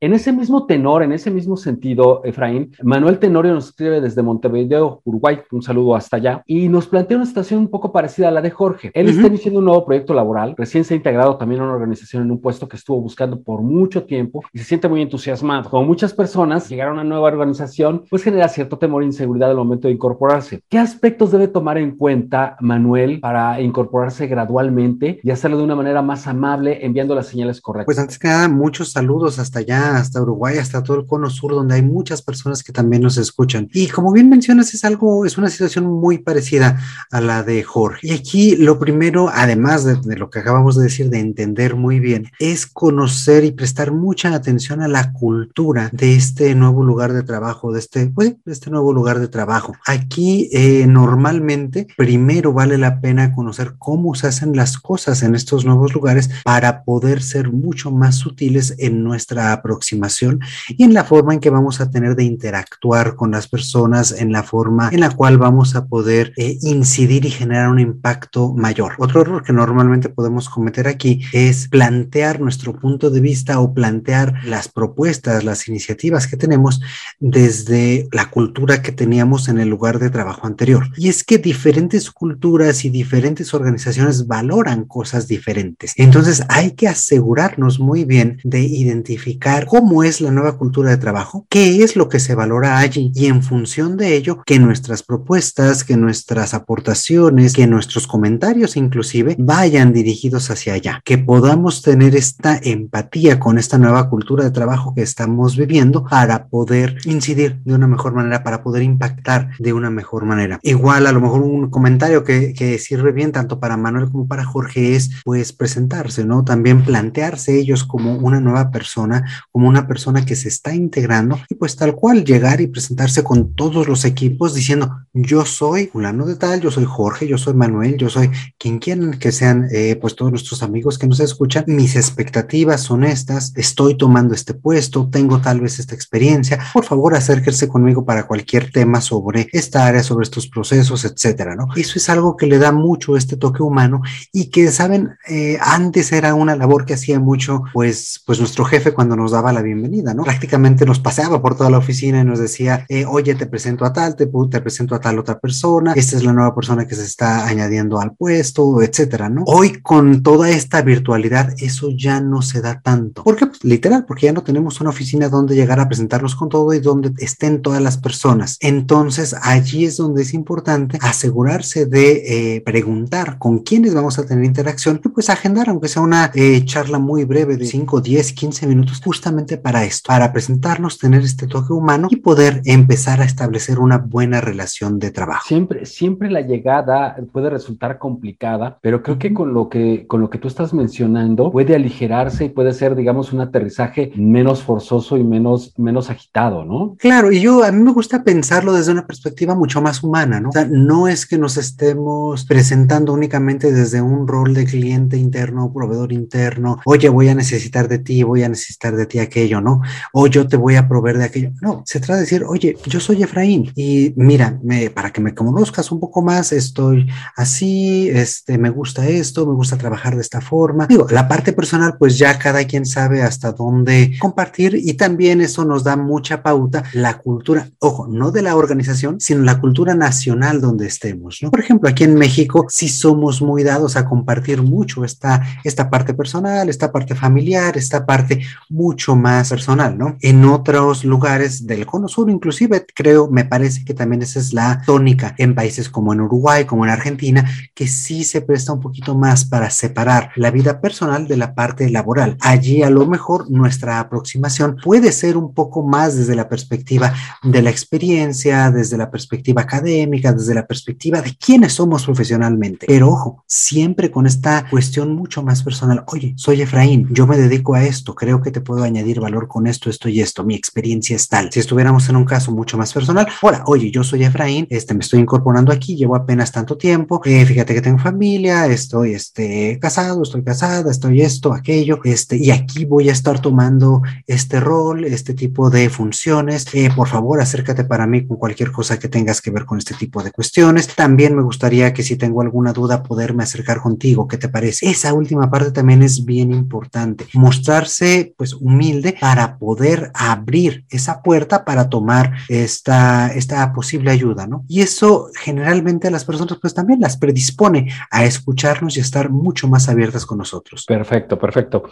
En 0.00 0.12
ese 0.12 0.32
mismo 0.32 0.64
tenor, 0.64 1.02
en 1.02 1.10
ese 1.10 1.28
mismo 1.28 1.56
sentido, 1.56 2.20
Efraín, 2.22 2.70
Manuel 2.84 3.18
Tenorio 3.18 3.52
nos 3.52 3.70
escribe 3.70 4.00
desde 4.00 4.22
Montevideo, 4.22 5.00
Uruguay, 5.02 5.40
un 5.50 5.60
saludo 5.60 5.96
hasta 5.96 6.18
allá, 6.18 6.44
y 6.46 6.68
nos 6.68 6.86
plantea 6.86 7.16
una 7.16 7.26
situación 7.26 7.58
un 7.58 7.68
poco 7.68 7.90
parecida 7.90 8.28
a 8.28 8.30
la 8.30 8.40
de 8.40 8.52
Jorge. 8.52 8.92
Él 8.94 9.08
está 9.08 9.26
iniciando 9.26 9.58
un 9.58 9.64
nuevo 9.64 9.84
proyecto 9.84 10.14
laboral, 10.14 10.54
recién 10.56 10.84
se 10.84 10.94
ha 10.94 10.96
integrado 10.96 11.36
también 11.36 11.62
a 11.62 11.64
una 11.64 11.72
organización 11.72 12.22
en 12.22 12.30
un 12.30 12.40
puesto 12.40 12.68
que 12.68 12.76
estuvo 12.76 13.00
buscando 13.00 13.42
por 13.42 13.60
mucho 13.60 14.04
tiempo 14.04 14.44
y 14.52 14.60
se 14.60 14.66
siente 14.66 14.88
muy 14.88 15.02
entusiasmado. 15.02 15.68
Como 15.68 15.84
muchas 15.84 16.14
personas, 16.14 16.68
llegar 16.68 16.90
a 16.90 16.92
una 16.92 17.02
nueva 17.02 17.26
organización 17.26 18.04
pues 18.08 18.22
genera 18.22 18.48
cierto 18.48 18.78
temor 18.78 19.02
e 19.02 19.06
inseguridad 19.06 19.50
al 19.50 19.56
momento 19.56 19.88
de 19.88 19.94
incorporarse. 19.94 20.60
¿Qué 20.68 20.78
aspectos 20.78 21.32
debe 21.32 21.48
tomar 21.48 21.76
en 21.76 21.96
cuenta 21.96 22.56
Manuel 22.60 23.18
para 23.18 23.60
incorporarse 23.60 24.28
gradualmente 24.28 25.18
y 25.24 25.32
hacerlo 25.32 25.58
de 25.58 25.64
una 25.64 25.74
manera 25.74 26.02
más 26.02 26.28
amable, 26.28 26.86
enviando 26.86 27.16
las 27.16 27.26
señales 27.26 27.60
correctas? 27.60 27.86
Pues 27.86 27.98
antes 27.98 28.16
que 28.16 28.28
nada, 28.28 28.48
muchos 28.48 28.92
saludos 28.92 29.40
hasta 29.40 29.58
allá 29.58 29.87
hasta 29.96 30.22
Uruguay, 30.22 30.58
hasta 30.58 30.82
todo 30.82 30.98
el 30.98 31.06
cono 31.06 31.30
sur, 31.30 31.52
donde 31.52 31.74
hay 31.74 31.82
muchas 31.82 32.22
personas 32.22 32.62
que 32.62 32.72
también 32.72 33.02
nos 33.02 33.16
escuchan. 33.16 33.68
Y 33.72 33.88
como 33.88 34.12
bien 34.12 34.28
mencionas, 34.28 34.74
es 34.74 34.84
algo, 34.84 35.24
es 35.24 35.38
una 35.38 35.50
situación 35.50 35.86
muy 35.86 36.18
parecida 36.18 36.78
a 37.10 37.20
la 37.20 37.42
de 37.42 37.62
Jorge. 37.62 38.06
Y 38.08 38.12
aquí 38.12 38.56
lo 38.56 38.78
primero, 38.78 39.30
además 39.32 39.84
de, 39.84 39.96
de 39.96 40.16
lo 40.16 40.30
que 40.30 40.40
acabamos 40.40 40.76
de 40.76 40.84
decir, 40.84 41.10
de 41.10 41.20
entender 41.20 41.76
muy 41.76 42.00
bien, 42.00 42.30
es 42.38 42.66
conocer 42.66 43.44
y 43.44 43.52
prestar 43.52 43.92
mucha 43.92 44.34
atención 44.34 44.82
a 44.82 44.88
la 44.88 45.12
cultura 45.12 45.90
de 45.92 46.14
este 46.14 46.54
nuevo 46.54 46.84
lugar 46.84 47.12
de 47.12 47.22
trabajo, 47.22 47.72
de 47.72 47.78
este, 47.78 48.06
pues, 48.06 48.36
de 48.44 48.52
este 48.52 48.70
nuevo 48.70 48.92
lugar 48.92 49.18
de 49.20 49.28
trabajo. 49.28 49.74
Aquí 49.86 50.48
eh, 50.52 50.86
normalmente 50.86 51.86
primero 51.96 52.52
vale 52.52 52.78
la 52.78 53.00
pena 53.00 53.32
conocer 53.34 53.74
cómo 53.78 54.14
se 54.14 54.26
hacen 54.26 54.56
las 54.56 54.78
cosas 54.78 55.22
en 55.22 55.34
estos 55.34 55.64
nuevos 55.64 55.94
lugares 55.94 56.30
para 56.44 56.84
poder 56.84 57.22
ser 57.22 57.52
mucho 57.52 57.90
más 57.90 58.16
sutiles 58.16 58.74
en 58.78 59.02
nuestra 59.02 59.52
aproximación 59.52 59.77
aproximación 59.78 60.40
y 60.68 60.82
en 60.82 60.92
la 60.92 61.04
forma 61.04 61.34
en 61.34 61.40
que 61.40 61.50
vamos 61.50 61.80
a 61.80 61.90
tener 61.90 62.16
de 62.16 62.24
interactuar 62.24 63.14
con 63.14 63.30
las 63.30 63.48
personas, 63.48 64.12
en 64.12 64.32
la 64.32 64.42
forma 64.42 64.90
en 64.92 65.00
la 65.00 65.10
cual 65.10 65.38
vamos 65.38 65.76
a 65.76 65.86
poder 65.86 66.32
eh, 66.36 66.58
incidir 66.62 67.24
y 67.24 67.30
generar 67.30 67.70
un 67.70 67.78
impacto 67.78 68.52
mayor. 68.54 68.94
Otro 68.98 69.22
error 69.22 69.42
que 69.42 69.52
normalmente 69.52 70.08
podemos 70.08 70.48
cometer 70.48 70.88
aquí 70.88 71.20
es 71.32 71.68
plantear 71.68 72.40
nuestro 72.40 72.72
punto 72.78 73.10
de 73.10 73.20
vista 73.20 73.60
o 73.60 73.72
plantear 73.72 74.34
las 74.44 74.68
propuestas, 74.68 75.44
las 75.44 75.68
iniciativas 75.68 76.26
que 76.26 76.36
tenemos 76.36 76.80
desde 77.20 78.08
la 78.12 78.30
cultura 78.30 78.82
que 78.82 78.92
teníamos 78.92 79.48
en 79.48 79.58
el 79.58 79.68
lugar 79.68 79.98
de 79.98 80.10
trabajo 80.10 80.46
anterior. 80.46 80.88
Y 80.96 81.08
es 81.08 81.22
que 81.22 81.38
diferentes 81.38 82.10
culturas 82.10 82.84
y 82.84 82.90
diferentes 82.90 83.54
organizaciones 83.54 84.26
valoran 84.26 84.84
cosas 84.84 85.28
diferentes. 85.28 85.94
Entonces 85.96 86.42
hay 86.48 86.72
que 86.72 86.88
asegurarnos 86.88 87.78
muy 87.78 88.04
bien 88.04 88.40
de 88.44 88.60
identificar 88.60 89.66
cómo 89.68 90.02
es 90.02 90.20
la 90.20 90.30
nueva 90.30 90.56
cultura 90.56 90.90
de 90.90 90.96
trabajo, 90.96 91.46
qué 91.50 91.82
es 91.82 91.94
lo 91.94 92.08
que 92.08 92.20
se 92.20 92.34
valora 92.34 92.78
allí 92.78 93.12
y 93.14 93.26
en 93.26 93.42
función 93.42 93.96
de 93.96 94.16
ello 94.16 94.42
que 94.46 94.58
nuestras 94.58 95.02
propuestas, 95.02 95.84
que 95.84 95.96
nuestras 95.96 96.54
aportaciones, 96.54 97.52
que 97.52 97.66
nuestros 97.66 98.06
comentarios 98.06 98.76
inclusive 98.76 99.36
vayan 99.38 99.92
dirigidos 99.92 100.50
hacia 100.50 100.72
allá, 100.72 101.02
que 101.04 101.18
podamos 101.18 101.82
tener 101.82 102.16
esta 102.16 102.58
empatía 102.62 103.38
con 103.38 103.58
esta 103.58 103.78
nueva 103.78 104.08
cultura 104.08 104.44
de 104.44 104.50
trabajo 104.50 104.94
que 104.94 105.02
estamos 105.02 105.56
viviendo 105.56 106.04
para 106.04 106.46
poder 106.48 106.96
incidir 107.04 107.60
de 107.64 107.74
una 107.74 107.86
mejor 107.86 108.14
manera, 108.14 108.42
para 108.42 108.62
poder 108.62 108.82
impactar 108.82 109.50
de 109.58 109.74
una 109.74 109.90
mejor 109.90 110.24
manera. 110.24 110.58
Igual 110.62 111.06
a 111.06 111.12
lo 111.12 111.20
mejor 111.20 111.42
un 111.42 111.68
comentario 111.68 112.24
que, 112.24 112.54
que 112.54 112.78
sirve 112.78 113.12
bien 113.12 113.32
tanto 113.32 113.60
para 113.60 113.76
Manuel 113.76 114.10
como 114.10 114.26
para 114.26 114.44
Jorge 114.44 114.96
es 114.96 115.10
pues 115.24 115.52
presentarse, 115.52 116.24
¿no? 116.24 116.44
También 116.44 116.82
plantearse 116.84 117.58
ellos 117.58 117.84
como 117.84 118.16
una 118.16 118.40
nueva 118.40 118.70
persona, 118.70 119.24
como 119.58 119.70
una 119.70 119.88
persona 119.88 120.24
que 120.24 120.36
se 120.36 120.46
está 120.46 120.72
integrando 120.72 121.36
y 121.48 121.56
pues 121.56 121.74
tal 121.74 121.96
cual 121.96 122.24
llegar 122.24 122.60
y 122.60 122.68
presentarse 122.68 123.24
con 123.24 123.54
todos 123.56 123.88
los 123.88 124.04
equipos 124.04 124.54
diciendo 124.54 125.00
yo 125.12 125.44
soy 125.44 125.88
fulano 125.88 126.26
de 126.26 126.36
tal, 126.36 126.60
yo 126.60 126.70
soy 126.70 126.84
Jorge, 126.84 127.26
yo 127.26 127.38
soy 127.38 127.54
Manuel, 127.54 127.96
yo 127.96 128.08
soy 128.08 128.30
quien 128.56 128.78
quieran 128.78 129.18
que 129.18 129.32
sean 129.32 129.66
eh, 129.72 129.98
pues 130.00 130.14
todos 130.14 130.30
nuestros 130.30 130.62
amigos 130.62 130.96
que 130.96 131.08
nos 131.08 131.18
escuchan, 131.18 131.64
mis 131.66 131.96
expectativas 131.96 132.82
son 132.82 133.02
estas, 133.02 133.52
estoy 133.56 133.96
tomando 133.96 134.32
este 134.32 134.54
puesto, 134.54 135.08
tengo 135.10 135.40
tal 135.40 135.60
vez 135.60 135.80
esta 135.80 135.96
experiencia, 135.96 136.60
por 136.72 136.84
favor 136.84 137.16
acérquense 137.16 137.66
conmigo 137.66 138.04
para 138.04 138.28
cualquier 138.28 138.70
tema 138.70 139.00
sobre 139.00 139.48
esta 139.50 139.86
área, 139.86 140.04
sobre 140.04 140.22
estos 140.22 140.46
procesos, 140.46 141.04
etcétera, 141.04 141.56
¿no? 141.56 141.66
Eso 141.74 141.98
es 141.98 142.08
algo 142.08 142.36
que 142.36 142.46
le 142.46 142.58
da 142.58 142.70
mucho 142.70 143.16
este 143.16 143.36
toque 143.36 143.64
humano 143.64 144.02
y 144.32 144.50
que 144.50 144.70
saben, 144.70 145.16
eh, 145.28 145.58
antes 145.60 146.12
era 146.12 146.34
una 146.34 146.54
labor 146.54 146.86
que 146.86 146.94
hacía 146.94 147.18
mucho 147.18 147.64
pues, 147.72 148.22
pues 148.24 148.38
nuestro 148.38 148.64
jefe 148.64 148.92
cuando 148.92 149.16
nos 149.16 149.32
daba 149.32 149.47
la 149.52 149.62
bienvenida, 149.62 150.14
¿no? 150.14 150.24
Prácticamente 150.24 150.84
nos 150.84 151.00
paseaba 151.00 151.40
por 151.42 151.56
toda 151.56 151.70
la 151.70 151.78
oficina 151.78 152.20
y 152.20 152.24
nos 152.24 152.38
decía, 152.38 152.86
eh, 152.88 153.04
oye, 153.04 153.34
te 153.34 153.46
presento 153.46 153.84
a 153.84 153.92
tal, 153.92 154.16
te, 154.16 154.26
te 154.26 154.60
presento 154.60 154.94
a 154.94 155.00
tal 155.00 155.18
otra 155.18 155.38
persona, 155.38 155.92
esta 155.94 156.16
es 156.16 156.24
la 156.24 156.32
nueva 156.32 156.54
persona 156.54 156.86
que 156.86 156.94
se 156.94 157.04
está 157.04 157.46
añadiendo 157.46 158.00
al 158.00 158.14
puesto, 158.14 158.82
etcétera, 158.82 159.28
¿no? 159.28 159.44
Hoy 159.46 159.80
con 159.80 160.22
toda 160.22 160.50
esta 160.50 160.82
virtualidad, 160.82 161.54
eso 161.58 161.90
ya 161.90 162.20
no 162.20 162.42
se 162.42 162.60
da 162.60 162.80
tanto. 162.80 163.24
¿Por 163.24 163.36
qué? 163.36 163.46
Pues, 163.46 163.64
literal, 163.64 164.04
porque 164.06 164.26
ya 164.26 164.32
no 164.32 164.42
tenemos 164.42 164.80
una 164.80 164.90
oficina 164.90 165.28
donde 165.28 165.54
llegar 165.54 165.80
a 165.80 165.88
presentarnos 165.88 166.34
con 166.34 166.48
todo 166.48 166.72
y 166.74 166.80
donde 166.80 167.12
estén 167.18 167.62
todas 167.62 167.82
las 167.82 167.98
personas. 167.98 168.56
Entonces, 168.60 169.34
allí 169.42 169.84
es 169.84 169.96
donde 169.96 170.22
es 170.22 170.34
importante 170.34 170.98
asegurarse 171.00 171.86
de 171.86 172.56
eh, 172.56 172.60
preguntar 172.62 173.38
con 173.38 173.60
quiénes 173.60 173.94
vamos 173.94 174.18
a 174.18 174.26
tener 174.26 174.44
interacción 174.44 175.00
y 175.04 175.08
pues 175.08 175.30
agendar, 175.30 175.68
aunque 175.68 175.88
sea 175.88 176.02
una 176.02 176.30
eh, 176.34 176.64
charla 176.64 176.98
muy 176.98 177.24
breve 177.24 177.56
de 177.56 177.66
5, 177.66 178.00
10, 178.00 178.32
15 178.32 178.66
minutos, 178.66 179.00
justamente 179.02 179.37
para 179.46 179.84
esto, 179.84 180.08
para 180.08 180.32
presentarnos, 180.32 180.98
tener 180.98 181.22
este 181.22 181.46
toque 181.46 181.72
humano 181.72 182.08
y 182.10 182.16
poder 182.16 182.60
empezar 182.64 183.20
a 183.20 183.24
establecer 183.24 183.78
una 183.78 183.98
buena 183.98 184.40
relación 184.40 184.98
de 184.98 185.10
trabajo. 185.10 185.44
Siempre, 185.46 185.86
siempre 185.86 186.30
la 186.30 186.40
llegada 186.40 187.16
puede 187.32 187.50
resultar 187.50 187.98
complicada, 187.98 188.78
pero 188.82 189.02
creo 189.02 189.18
que 189.18 189.32
con 189.32 189.54
lo 189.54 189.68
que, 189.68 190.06
con 190.06 190.20
lo 190.20 190.30
que 190.30 190.38
tú 190.38 190.48
estás 190.48 190.74
mencionando 190.74 191.50
puede 191.52 191.74
aligerarse 191.74 192.46
y 192.46 192.48
puede 192.48 192.72
ser, 192.74 192.96
digamos, 192.96 193.32
un 193.32 193.40
aterrizaje 193.40 194.12
menos 194.16 194.62
forzoso 194.62 195.16
y 195.16 195.24
menos, 195.24 195.74
menos 195.78 196.10
agitado, 196.10 196.64
¿no? 196.64 196.96
Claro, 196.98 197.30
y 197.30 197.40
yo 197.40 197.64
a 197.64 197.72
mí 197.72 197.82
me 197.82 197.92
gusta 197.92 198.24
pensarlo 198.24 198.72
desde 198.72 198.92
una 198.92 199.06
perspectiva 199.06 199.54
mucho 199.54 199.80
más 199.80 200.02
humana, 200.02 200.40
¿no? 200.40 200.50
O 200.50 200.52
sea, 200.52 200.66
no 200.70 201.08
es 201.08 201.26
que 201.26 201.38
nos 201.38 201.56
estemos 201.56 202.44
presentando 202.44 203.12
únicamente 203.12 203.72
desde 203.72 204.02
un 204.02 204.26
rol 204.26 204.54
de 204.54 204.64
cliente 204.64 205.16
interno, 205.16 205.72
proveedor 205.72 206.12
interno, 206.12 206.78
oye, 206.84 207.08
voy 207.08 207.28
a 207.28 207.34
necesitar 207.34 207.88
de 207.88 207.98
ti, 207.98 208.22
voy 208.22 208.42
a 208.42 208.48
necesitar 208.48 208.96
de 208.96 209.06
ti 209.06 209.17
aquello, 209.20 209.60
¿no? 209.60 209.80
O 210.12 210.26
yo 210.26 210.46
te 210.46 210.56
voy 210.56 210.76
a 210.76 210.88
proveer 210.88 211.18
de 211.18 211.24
aquello. 211.24 211.50
No, 211.60 211.82
se 211.86 212.00
trata 212.00 212.16
de 212.16 212.20
decir, 212.22 212.44
oye, 212.44 212.76
yo 212.86 213.00
soy 213.00 213.22
Efraín 213.22 213.72
y 213.74 214.12
mira, 214.16 214.58
me, 214.62 214.90
para 214.90 215.10
que 215.10 215.20
me 215.20 215.34
conozcas 215.34 215.90
un 215.92 216.00
poco 216.00 216.22
más, 216.22 216.52
estoy 216.52 217.08
así, 217.36 218.08
este, 218.08 218.58
me 218.58 218.70
gusta 218.70 219.06
esto, 219.06 219.46
me 219.46 219.54
gusta 219.54 219.76
trabajar 219.76 220.14
de 220.14 220.22
esta 220.22 220.40
forma. 220.40 220.86
Digo, 220.86 221.06
la 221.10 221.28
parte 221.28 221.52
personal, 221.52 221.96
pues 221.98 222.18
ya 222.18 222.38
cada 222.38 222.64
quien 222.64 222.86
sabe 222.86 223.22
hasta 223.22 223.52
dónde 223.52 224.16
compartir 224.18 224.74
y 224.74 224.94
también 224.94 225.40
eso 225.40 225.64
nos 225.64 225.84
da 225.84 225.96
mucha 225.96 226.42
pauta 226.42 226.84
la 226.92 227.18
cultura, 227.18 227.70
ojo, 227.78 228.06
no 228.08 228.30
de 228.30 228.42
la 228.42 228.56
organización, 228.56 229.20
sino 229.20 229.42
la 229.42 229.60
cultura 229.60 229.94
nacional 229.94 230.60
donde 230.60 230.86
estemos, 230.86 231.38
¿no? 231.42 231.50
Por 231.50 231.60
ejemplo, 231.60 231.88
aquí 231.88 232.04
en 232.04 232.14
México 232.14 232.66
sí 232.68 232.88
somos 232.88 233.42
muy 233.42 233.62
dados 233.62 233.96
a 233.96 234.06
compartir 234.06 234.62
mucho 234.62 235.04
esta, 235.04 235.42
esta 235.64 235.90
parte 235.90 236.14
personal, 236.14 236.68
esta 236.68 236.92
parte 236.92 237.14
familiar, 237.14 237.76
esta 237.76 238.04
parte 238.06 238.40
mucho 238.68 239.07
más 239.16 239.50
personal, 239.50 239.96
¿no? 239.96 240.16
En 240.20 240.44
otros 240.44 241.04
lugares 241.04 241.66
del 241.66 241.86
cono 241.86 242.08
sur, 242.08 242.30
inclusive, 242.30 242.86
creo, 242.94 243.28
me 243.30 243.44
parece 243.44 243.84
que 243.84 243.94
también 243.94 244.22
esa 244.22 244.38
es 244.38 244.52
la 244.52 244.82
tónica 244.84 245.34
en 245.38 245.54
países 245.54 245.88
como 245.88 246.12
en 246.12 246.20
Uruguay, 246.20 246.64
como 246.64 246.84
en 246.84 246.90
Argentina, 246.90 247.48
que 247.74 247.88
sí 247.88 248.24
se 248.24 248.40
presta 248.40 248.72
un 248.72 248.80
poquito 248.80 249.14
más 249.14 249.44
para 249.44 249.70
separar 249.70 250.30
la 250.36 250.50
vida 250.50 250.80
personal 250.80 251.28
de 251.28 251.36
la 251.36 251.54
parte 251.54 251.88
laboral. 251.90 252.36
Allí 252.40 252.82
a 252.82 252.90
lo 252.90 253.06
mejor 253.06 253.50
nuestra 253.50 254.00
aproximación 254.00 254.76
puede 254.82 255.12
ser 255.12 255.36
un 255.36 255.54
poco 255.54 255.82
más 255.82 256.16
desde 256.16 256.34
la 256.34 256.48
perspectiva 256.48 257.14
de 257.42 257.62
la 257.62 257.70
experiencia, 257.70 258.70
desde 258.70 258.96
la 258.96 259.10
perspectiva 259.10 259.62
académica, 259.62 260.32
desde 260.32 260.54
la 260.54 260.66
perspectiva 260.66 261.20
de 261.22 261.34
quiénes 261.36 261.74
somos 261.74 262.04
profesionalmente. 262.04 262.86
Pero 262.86 263.08
ojo, 263.08 263.44
siempre 263.46 264.10
con 264.10 264.26
esta 264.26 264.68
cuestión 264.68 265.14
mucho 265.14 265.42
más 265.42 265.62
personal. 265.62 266.04
Oye, 266.06 266.34
soy 266.36 266.62
Efraín, 266.62 267.08
yo 267.10 267.26
me 267.26 267.36
dedico 267.36 267.74
a 267.74 267.84
esto, 267.84 268.14
creo 268.14 268.40
que 268.40 268.50
te 268.50 268.60
puedo 268.60 268.82
añadir 268.82 268.97
valor 269.20 269.48
con 269.48 269.66
esto, 269.66 269.90
esto 269.90 270.08
y 270.08 270.20
esto. 270.20 270.44
Mi 270.44 270.54
experiencia 270.54 271.16
es 271.16 271.28
tal. 271.28 271.50
Si 271.52 271.60
estuviéramos 271.60 272.08
en 272.08 272.16
un 272.16 272.24
caso 272.24 272.52
mucho 272.52 272.78
más 272.78 272.92
personal, 272.92 273.26
hola, 273.42 273.62
oye, 273.66 273.90
yo 273.90 274.04
soy 274.04 274.24
Efraín, 274.24 274.66
este, 274.70 274.94
me 274.94 275.00
estoy 275.00 275.20
incorporando 275.20 275.72
aquí, 275.72 275.96
llevo 275.96 276.16
apenas 276.16 276.52
tanto 276.52 276.76
tiempo, 276.76 277.20
eh, 277.24 277.44
fíjate 277.44 277.74
que 277.74 277.80
tengo 277.80 277.98
familia, 277.98 278.66
estoy 278.66 279.14
este, 279.14 279.78
casado, 279.80 280.22
estoy 280.22 280.42
casada, 280.42 280.90
estoy 280.90 281.22
esto, 281.22 281.52
aquello, 281.52 282.00
este, 282.04 282.36
y 282.36 282.50
aquí 282.50 282.84
voy 282.84 283.08
a 283.08 283.12
estar 283.12 283.40
tomando 283.40 284.02
este 284.26 284.60
rol, 284.60 285.04
este 285.04 285.34
tipo 285.34 285.70
de 285.70 285.88
funciones. 285.90 286.66
Eh, 286.72 286.90
por 286.94 287.08
favor, 287.08 287.40
acércate 287.40 287.84
para 287.84 288.06
mí 288.06 288.26
con 288.26 288.36
cualquier 288.36 288.72
cosa 288.72 288.98
que 288.98 289.08
tengas 289.08 289.40
que 289.40 289.50
ver 289.50 289.64
con 289.64 289.78
este 289.78 289.94
tipo 289.94 290.22
de 290.22 290.30
cuestiones. 290.30 290.88
También 290.94 291.36
me 291.36 291.42
gustaría 291.42 291.92
que 291.92 292.02
si 292.02 292.16
tengo 292.16 292.42
alguna 292.42 292.72
duda, 292.72 293.02
poderme 293.02 293.42
acercar 293.42 293.80
contigo. 293.80 294.28
¿Qué 294.28 294.36
te 294.38 294.48
parece? 294.48 294.88
Esa 294.88 295.12
última 295.14 295.50
parte 295.50 295.70
también 295.70 296.02
es 296.02 296.24
bien 296.24 296.52
importante. 296.52 297.26
Mostrarse 297.34 298.34
pues 298.36 298.54
humilde 298.54 298.87
para 299.20 299.58
poder 299.58 300.10
abrir 300.14 300.84
esa 300.90 301.22
puerta 301.22 301.64
para 301.64 301.88
tomar 301.88 302.32
esta, 302.48 303.32
esta 303.32 303.72
posible 303.72 304.10
ayuda, 304.10 304.46
¿no? 304.46 304.64
Y 304.68 304.80
eso 304.80 305.28
generalmente 305.34 306.08
a 306.08 306.10
las 306.10 306.24
personas 306.24 306.58
pues 306.60 306.74
también 306.74 307.00
las 307.00 307.16
predispone 307.16 307.92
a 308.10 308.24
escucharnos 308.24 308.96
y 308.96 309.00
a 309.00 309.02
estar 309.02 309.30
mucho 309.30 309.68
más 309.68 309.88
abiertas 309.88 310.26
con 310.26 310.38
nosotros. 310.38 310.84
Perfecto, 310.86 311.38
perfecto. 311.38 311.82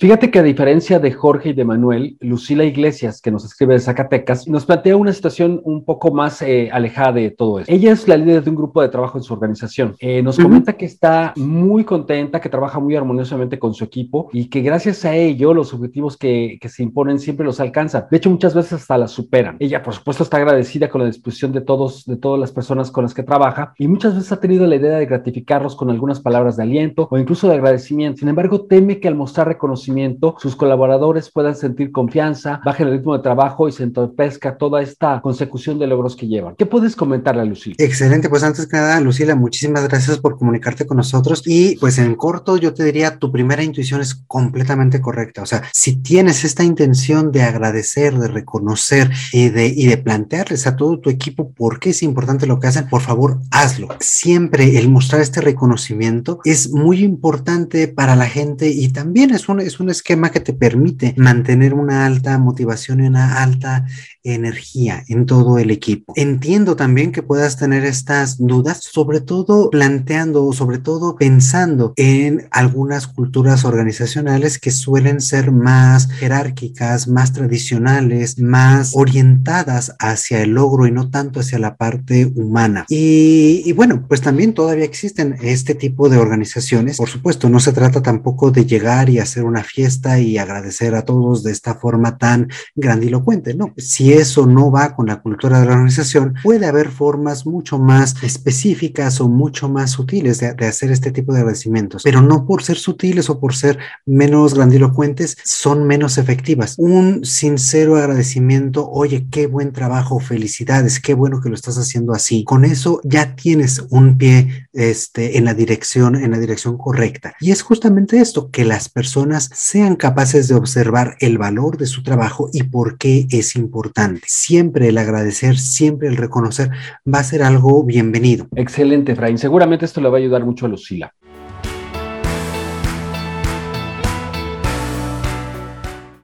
Fíjate 0.00 0.30
que 0.30 0.38
a 0.38 0.42
diferencia 0.42 0.98
de 0.98 1.12
Jorge 1.12 1.50
y 1.50 1.52
de 1.52 1.66
Manuel, 1.66 2.16
Lucila 2.20 2.64
Iglesias, 2.64 3.20
que 3.20 3.30
nos 3.30 3.44
escribe 3.44 3.74
de 3.74 3.80
Zacatecas, 3.80 4.48
nos 4.48 4.64
plantea 4.64 4.96
una 4.96 5.12
situación 5.12 5.60
un 5.62 5.84
poco 5.84 6.10
más 6.10 6.40
eh, 6.40 6.70
alejada 6.72 7.12
de 7.12 7.30
todo 7.30 7.60
eso. 7.60 7.70
Ella 7.70 7.92
es 7.92 8.08
la 8.08 8.16
líder 8.16 8.42
de 8.42 8.48
un 8.48 8.56
grupo 8.56 8.80
de 8.80 8.88
trabajo 8.88 9.18
en 9.18 9.24
su 9.24 9.34
organización. 9.34 9.96
Eh, 9.98 10.22
nos 10.22 10.38
comenta 10.38 10.72
que 10.72 10.86
está 10.86 11.34
muy 11.36 11.84
contenta, 11.84 12.40
que 12.40 12.48
trabaja 12.48 12.80
muy 12.80 12.96
armoniosamente 12.96 13.58
con 13.58 13.74
su 13.74 13.84
equipo 13.84 14.30
y 14.32 14.48
que 14.48 14.62
gracias 14.62 15.04
a 15.04 15.14
ello 15.14 15.52
los 15.52 15.74
objetivos 15.74 16.16
que, 16.16 16.56
que 16.58 16.70
se 16.70 16.82
imponen 16.82 17.18
siempre 17.18 17.44
los 17.44 17.60
alcanza. 17.60 18.08
De 18.10 18.16
hecho, 18.16 18.30
muchas 18.30 18.54
veces 18.54 18.72
hasta 18.72 18.96
las 18.96 19.10
superan. 19.10 19.58
Ella, 19.60 19.82
por 19.82 19.92
supuesto, 19.92 20.22
está 20.22 20.38
agradecida 20.38 20.88
con 20.88 21.02
la 21.02 21.08
disposición 21.08 21.52
de 21.52 21.60
todos, 21.60 22.06
de 22.06 22.16
todas 22.16 22.40
las 22.40 22.52
personas 22.52 22.90
con 22.90 23.04
las 23.04 23.12
que 23.12 23.22
trabaja 23.22 23.74
y 23.76 23.86
muchas 23.86 24.14
veces 24.14 24.32
ha 24.32 24.40
tenido 24.40 24.66
la 24.66 24.76
idea 24.76 24.96
de 24.96 25.04
gratificarlos 25.04 25.76
con 25.76 25.90
algunas 25.90 26.20
palabras 26.20 26.56
de 26.56 26.62
aliento 26.62 27.06
o 27.10 27.18
incluso 27.18 27.48
de 27.48 27.56
agradecimiento. 27.56 28.20
Sin 28.20 28.30
embargo, 28.30 28.62
teme 28.62 28.98
que 28.98 29.06
al 29.06 29.14
mostrar 29.14 29.46
reconocimiento 29.46 29.89
sus 30.38 30.56
colaboradores 30.56 31.30
puedan 31.30 31.54
sentir 31.54 31.92
confianza, 31.92 32.60
bajen 32.64 32.88
el 32.88 32.94
ritmo 32.94 33.16
de 33.16 33.22
trabajo 33.22 33.68
y 33.68 33.72
se 33.72 33.82
entorpezca 33.82 34.56
toda 34.56 34.82
esta 34.82 35.20
consecución 35.20 35.78
de 35.78 35.86
logros 35.86 36.16
que 36.16 36.28
llevan. 36.28 36.54
¿Qué 36.56 36.66
puedes 36.66 36.96
comentarle 36.96 37.42
a 37.42 37.44
Lucila? 37.44 37.76
Excelente, 37.78 38.28
pues 38.28 38.42
antes 38.42 38.66
que 38.66 38.76
nada, 38.76 39.00
Lucila, 39.00 39.34
muchísimas 39.34 39.86
gracias 39.88 40.18
por 40.18 40.38
comunicarte 40.38 40.86
con 40.86 40.96
nosotros 40.96 41.42
y 41.46 41.76
pues 41.76 41.98
en 41.98 42.14
corto 42.14 42.56
yo 42.56 42.74
te 42.74 42.84
diría, 42.84 43.18
tu 43.18 43.32
primera 43.32 43.62
intuición 43.62 44.00
es 44.00 44.14
completamente 44.26 45.00
correcta. 45.00 45.42
O 45.42 45.46
sea, 45.46 45.62
si 45.72 45.96
tienes 45.96 46.44
esta 46.44 46.64
intención 46.64 47.32
de 47.32 47.42
agradecer, 47.42 48.18
de 48.18 48.28
reconocer 48.28 49.10
y 49.32 49.48
de, 49.48 49.66
y 49.66 49.86
de 49.86 49.98
plantearles 49.98 50.66
a 50.66 50.76
todo 50.76 50.98
tu 50.98 51.10
equipo 51.10 51.52
por 51.52 51.80
qué 51.80 51.90
es 51.90 52.02
importante 52.02 52.46
lo 52.46 52.60
que 52.60 52.68
hacen, 52.68 52.88
por 52.88 53.00
favor, 53.00 53.40
hazlo. 53.50 53.88
Siempre 54.00 54.78
el 54.78 54.88
mostrar 54.88 55.20
este 55.20 55.40
reconocimiento 55.40 56.40
es 56.44 56.70
muy 56.72 57.02
importante 57.02 57.88
para 57.88 58.16
la 58.16 58.26
gente 58.26 58.68
y 58.68 58.88
también 58.88 59.30
es 59.30 59.48
un, 59.48 59.60
es 59.60 59.79
un 59.80 59.90
esquema 59.90 60.30
que 60.30 60.40
te 60.40 60.52
permite 60.52 61.14
mantener 61.16 61.74
una 61.74 62.06
alta 62.06 62.38
motivación 62.38 63.02
y 63.02 63.06
una 63.06 63.42
alta 63.42 63.86
energía 64.22 65.02
en 65.08 65.26
todo 65.26 65.58
el 65.58 65.70
equipo. 65.70 66.12
Entiendo 66.16 66.76
también 66.76 67.12
que 67.12 67.22
puedas 67.22 67.56
tener 67.56 67.84
estas 67.84 68.36
dudas, 68.38 68.80
sobre 68.82 69.20
todo 69.20 69.70
planteando 69.70 70.44
o 70.44 70.52
sobre 70.52 70.78
todo 70.78 71.16
pensando 71.16 71.94
en 71.96 72.48
algunas 72.50 73.06
culturas 73.06 73.64
organizacionales 73.64 74.58
que 74.58 74.70
suelen 74.70 75.20
ser 75.20 75.52
más 75.52 76.10
jerárquicas, 76.10 77.08
más 77.08 77.32
tradicionales, 77.32 78.38
más 78.38 78.92
orientadas 78.94 79.94
hacia 79.98 80.42
el 80.42 80.50
logro 80.50 80.86
y 80.86 80.92
no 80.92 81.10
tanto 81.10 81.40
hacia 81.40 81.58
la 81.58 81.76
parte 81.76 82.30
humana. 82.34 82.84
Y, 82.88 83.62
y 83.64 83.72
bueno, 83.72 84.04
pues 84.06 84.20
también 84.20 84.52
todavía 84.52 84.84
existen 84.84 85.36
este 85.40 85.74
tipo 85.74 86.08
de 86.08 86.18
organizaciones. 86.18 86.98
Por 86.98 87.08
supuesto, 87.08 87.48
no 87.48 87.60
se 87.60 87.72
trata 87.72 88.02
tampoco 88.02 88.50
de 88.50 88.66
llegar 88.66 89.08
y 89.08 89.18
hacer 89.18 89.44
una 89.44 89.64
fiesta 89.70 90.18
y 90.18 90.38
agradecer 90.38 90.94
a 90.94 91.04
todos 91.04 91.42
de 91.42 91.52
esta 91.52 91.74
forma 91.74 92.18
tan 92.18 92.48
grandilocuente, 92.74 93.54
¿no? 93.54 93.72
Si 93.76 94.12
eso 94.12 94.46
no 94.46 94.70
va 94.70 94.94
con 94.94 95.06
la 95.06 95.20
cultura 95.20 95.60
de 95.60 95.66
la 95.66 95.72
organización, 95.72 96.34
puede 96.42 96.66
haber 96.66 96.90
formas 96.90 97.46
mucho 97.46 97.78
más 97.78 98.14
específicas 98.22 99.20
o 99.20 99.28
mucho 99.28 99.68
más 99.68 99.92
sutiles 99.92 100.40
de, 100.40 100.48
hacer 100.66 100.90
este 100.90 101.12
tipo 101.12 101.32
de 101.32 101.40
agradecimientos, 101.40 102.02
pero 102.02 102.20
no 102.20 102.46
por 102.46 102.62
ser 102.62 102.76
sutiles 102.76 103.30
o 103.30 103.40
por 103.40 103.54
ser 103.54 103.78
menos 104.06 104.54
grandilocuentes, 104.54 105.36
son 105.44 105.86
menos 105.86 106.18
efectivas. 106.18 106.74
Un 106.78 107.24
sincero 107.24 107.96
agradecimiento, 107.96 108.88
oye, 108.90 109.26
qué 109.30 109.46
buen 109.46 109.72
trabajo, 109.72 110.20
felicidades, 110.20 111.00
qué 111.00 111.14
bueno 111.14 111.40
que 111.40 111.48
lo 111.48 111.54
estás 111.54 111.78
haciendo 111.78 112.12
así. 112.12 112.44
Con 112.44 112.64
eso 112.64 113.00
ya 113.04 113.34
tienes 113.36 113.84
un 113.90 114.18
pie 114.18 114.68
este, 114.72 115.38
en 115.38 115.44
la 115.44 115.54
dirección, 115.54 116.16
en 116.16 116.30
la 116.30 116.38
dirección 116.38 116.76
correcta. 116.76 117.34
Y 117.40 117.50
es 117.50 117.62
justamente 117.62 118.20
esto, 118.20 118.50
que 118.50 118.64
las 118.64 118.88
personas 118.88 119.50
sean 119.60 119.94
capaces 119.94 120.48
de 120.48 120.54
observar 120.54 121.16
el 121.20 121.36
valor 121.36 121.76
de 121.76 121.84
su 121.84 122.02
trabajo 122.02 122.48
y 122.50 122.62
por 122.62 122.96
qué 122.96 123.26
es 123.30 123.56
importante 123.56 124.22
Siempre 124.26 124.88
el 124.88 124.96
agradecer, 124.96 125.58
siempre 125.58 126.08
el 126.08 126.16
reconocer 126.16 126.70
va 127.06 127.18
a 127.18 127.24
ser 127.24 127.42
algo 127.42 127.84
bienvenido. 127.84 128.46
Excelente, 128.56 129.12
Efraín. 129.12 129.36
Seguramente 129.36 129.84
esto 129.84 130.00
le 130.00 130.08
va 130.08 130.16
a 130.16 130.20
ayudar 130.20 130.46
mucho 130.46 130.64
a 130.64 130.68
Lucila. 130.70 131.12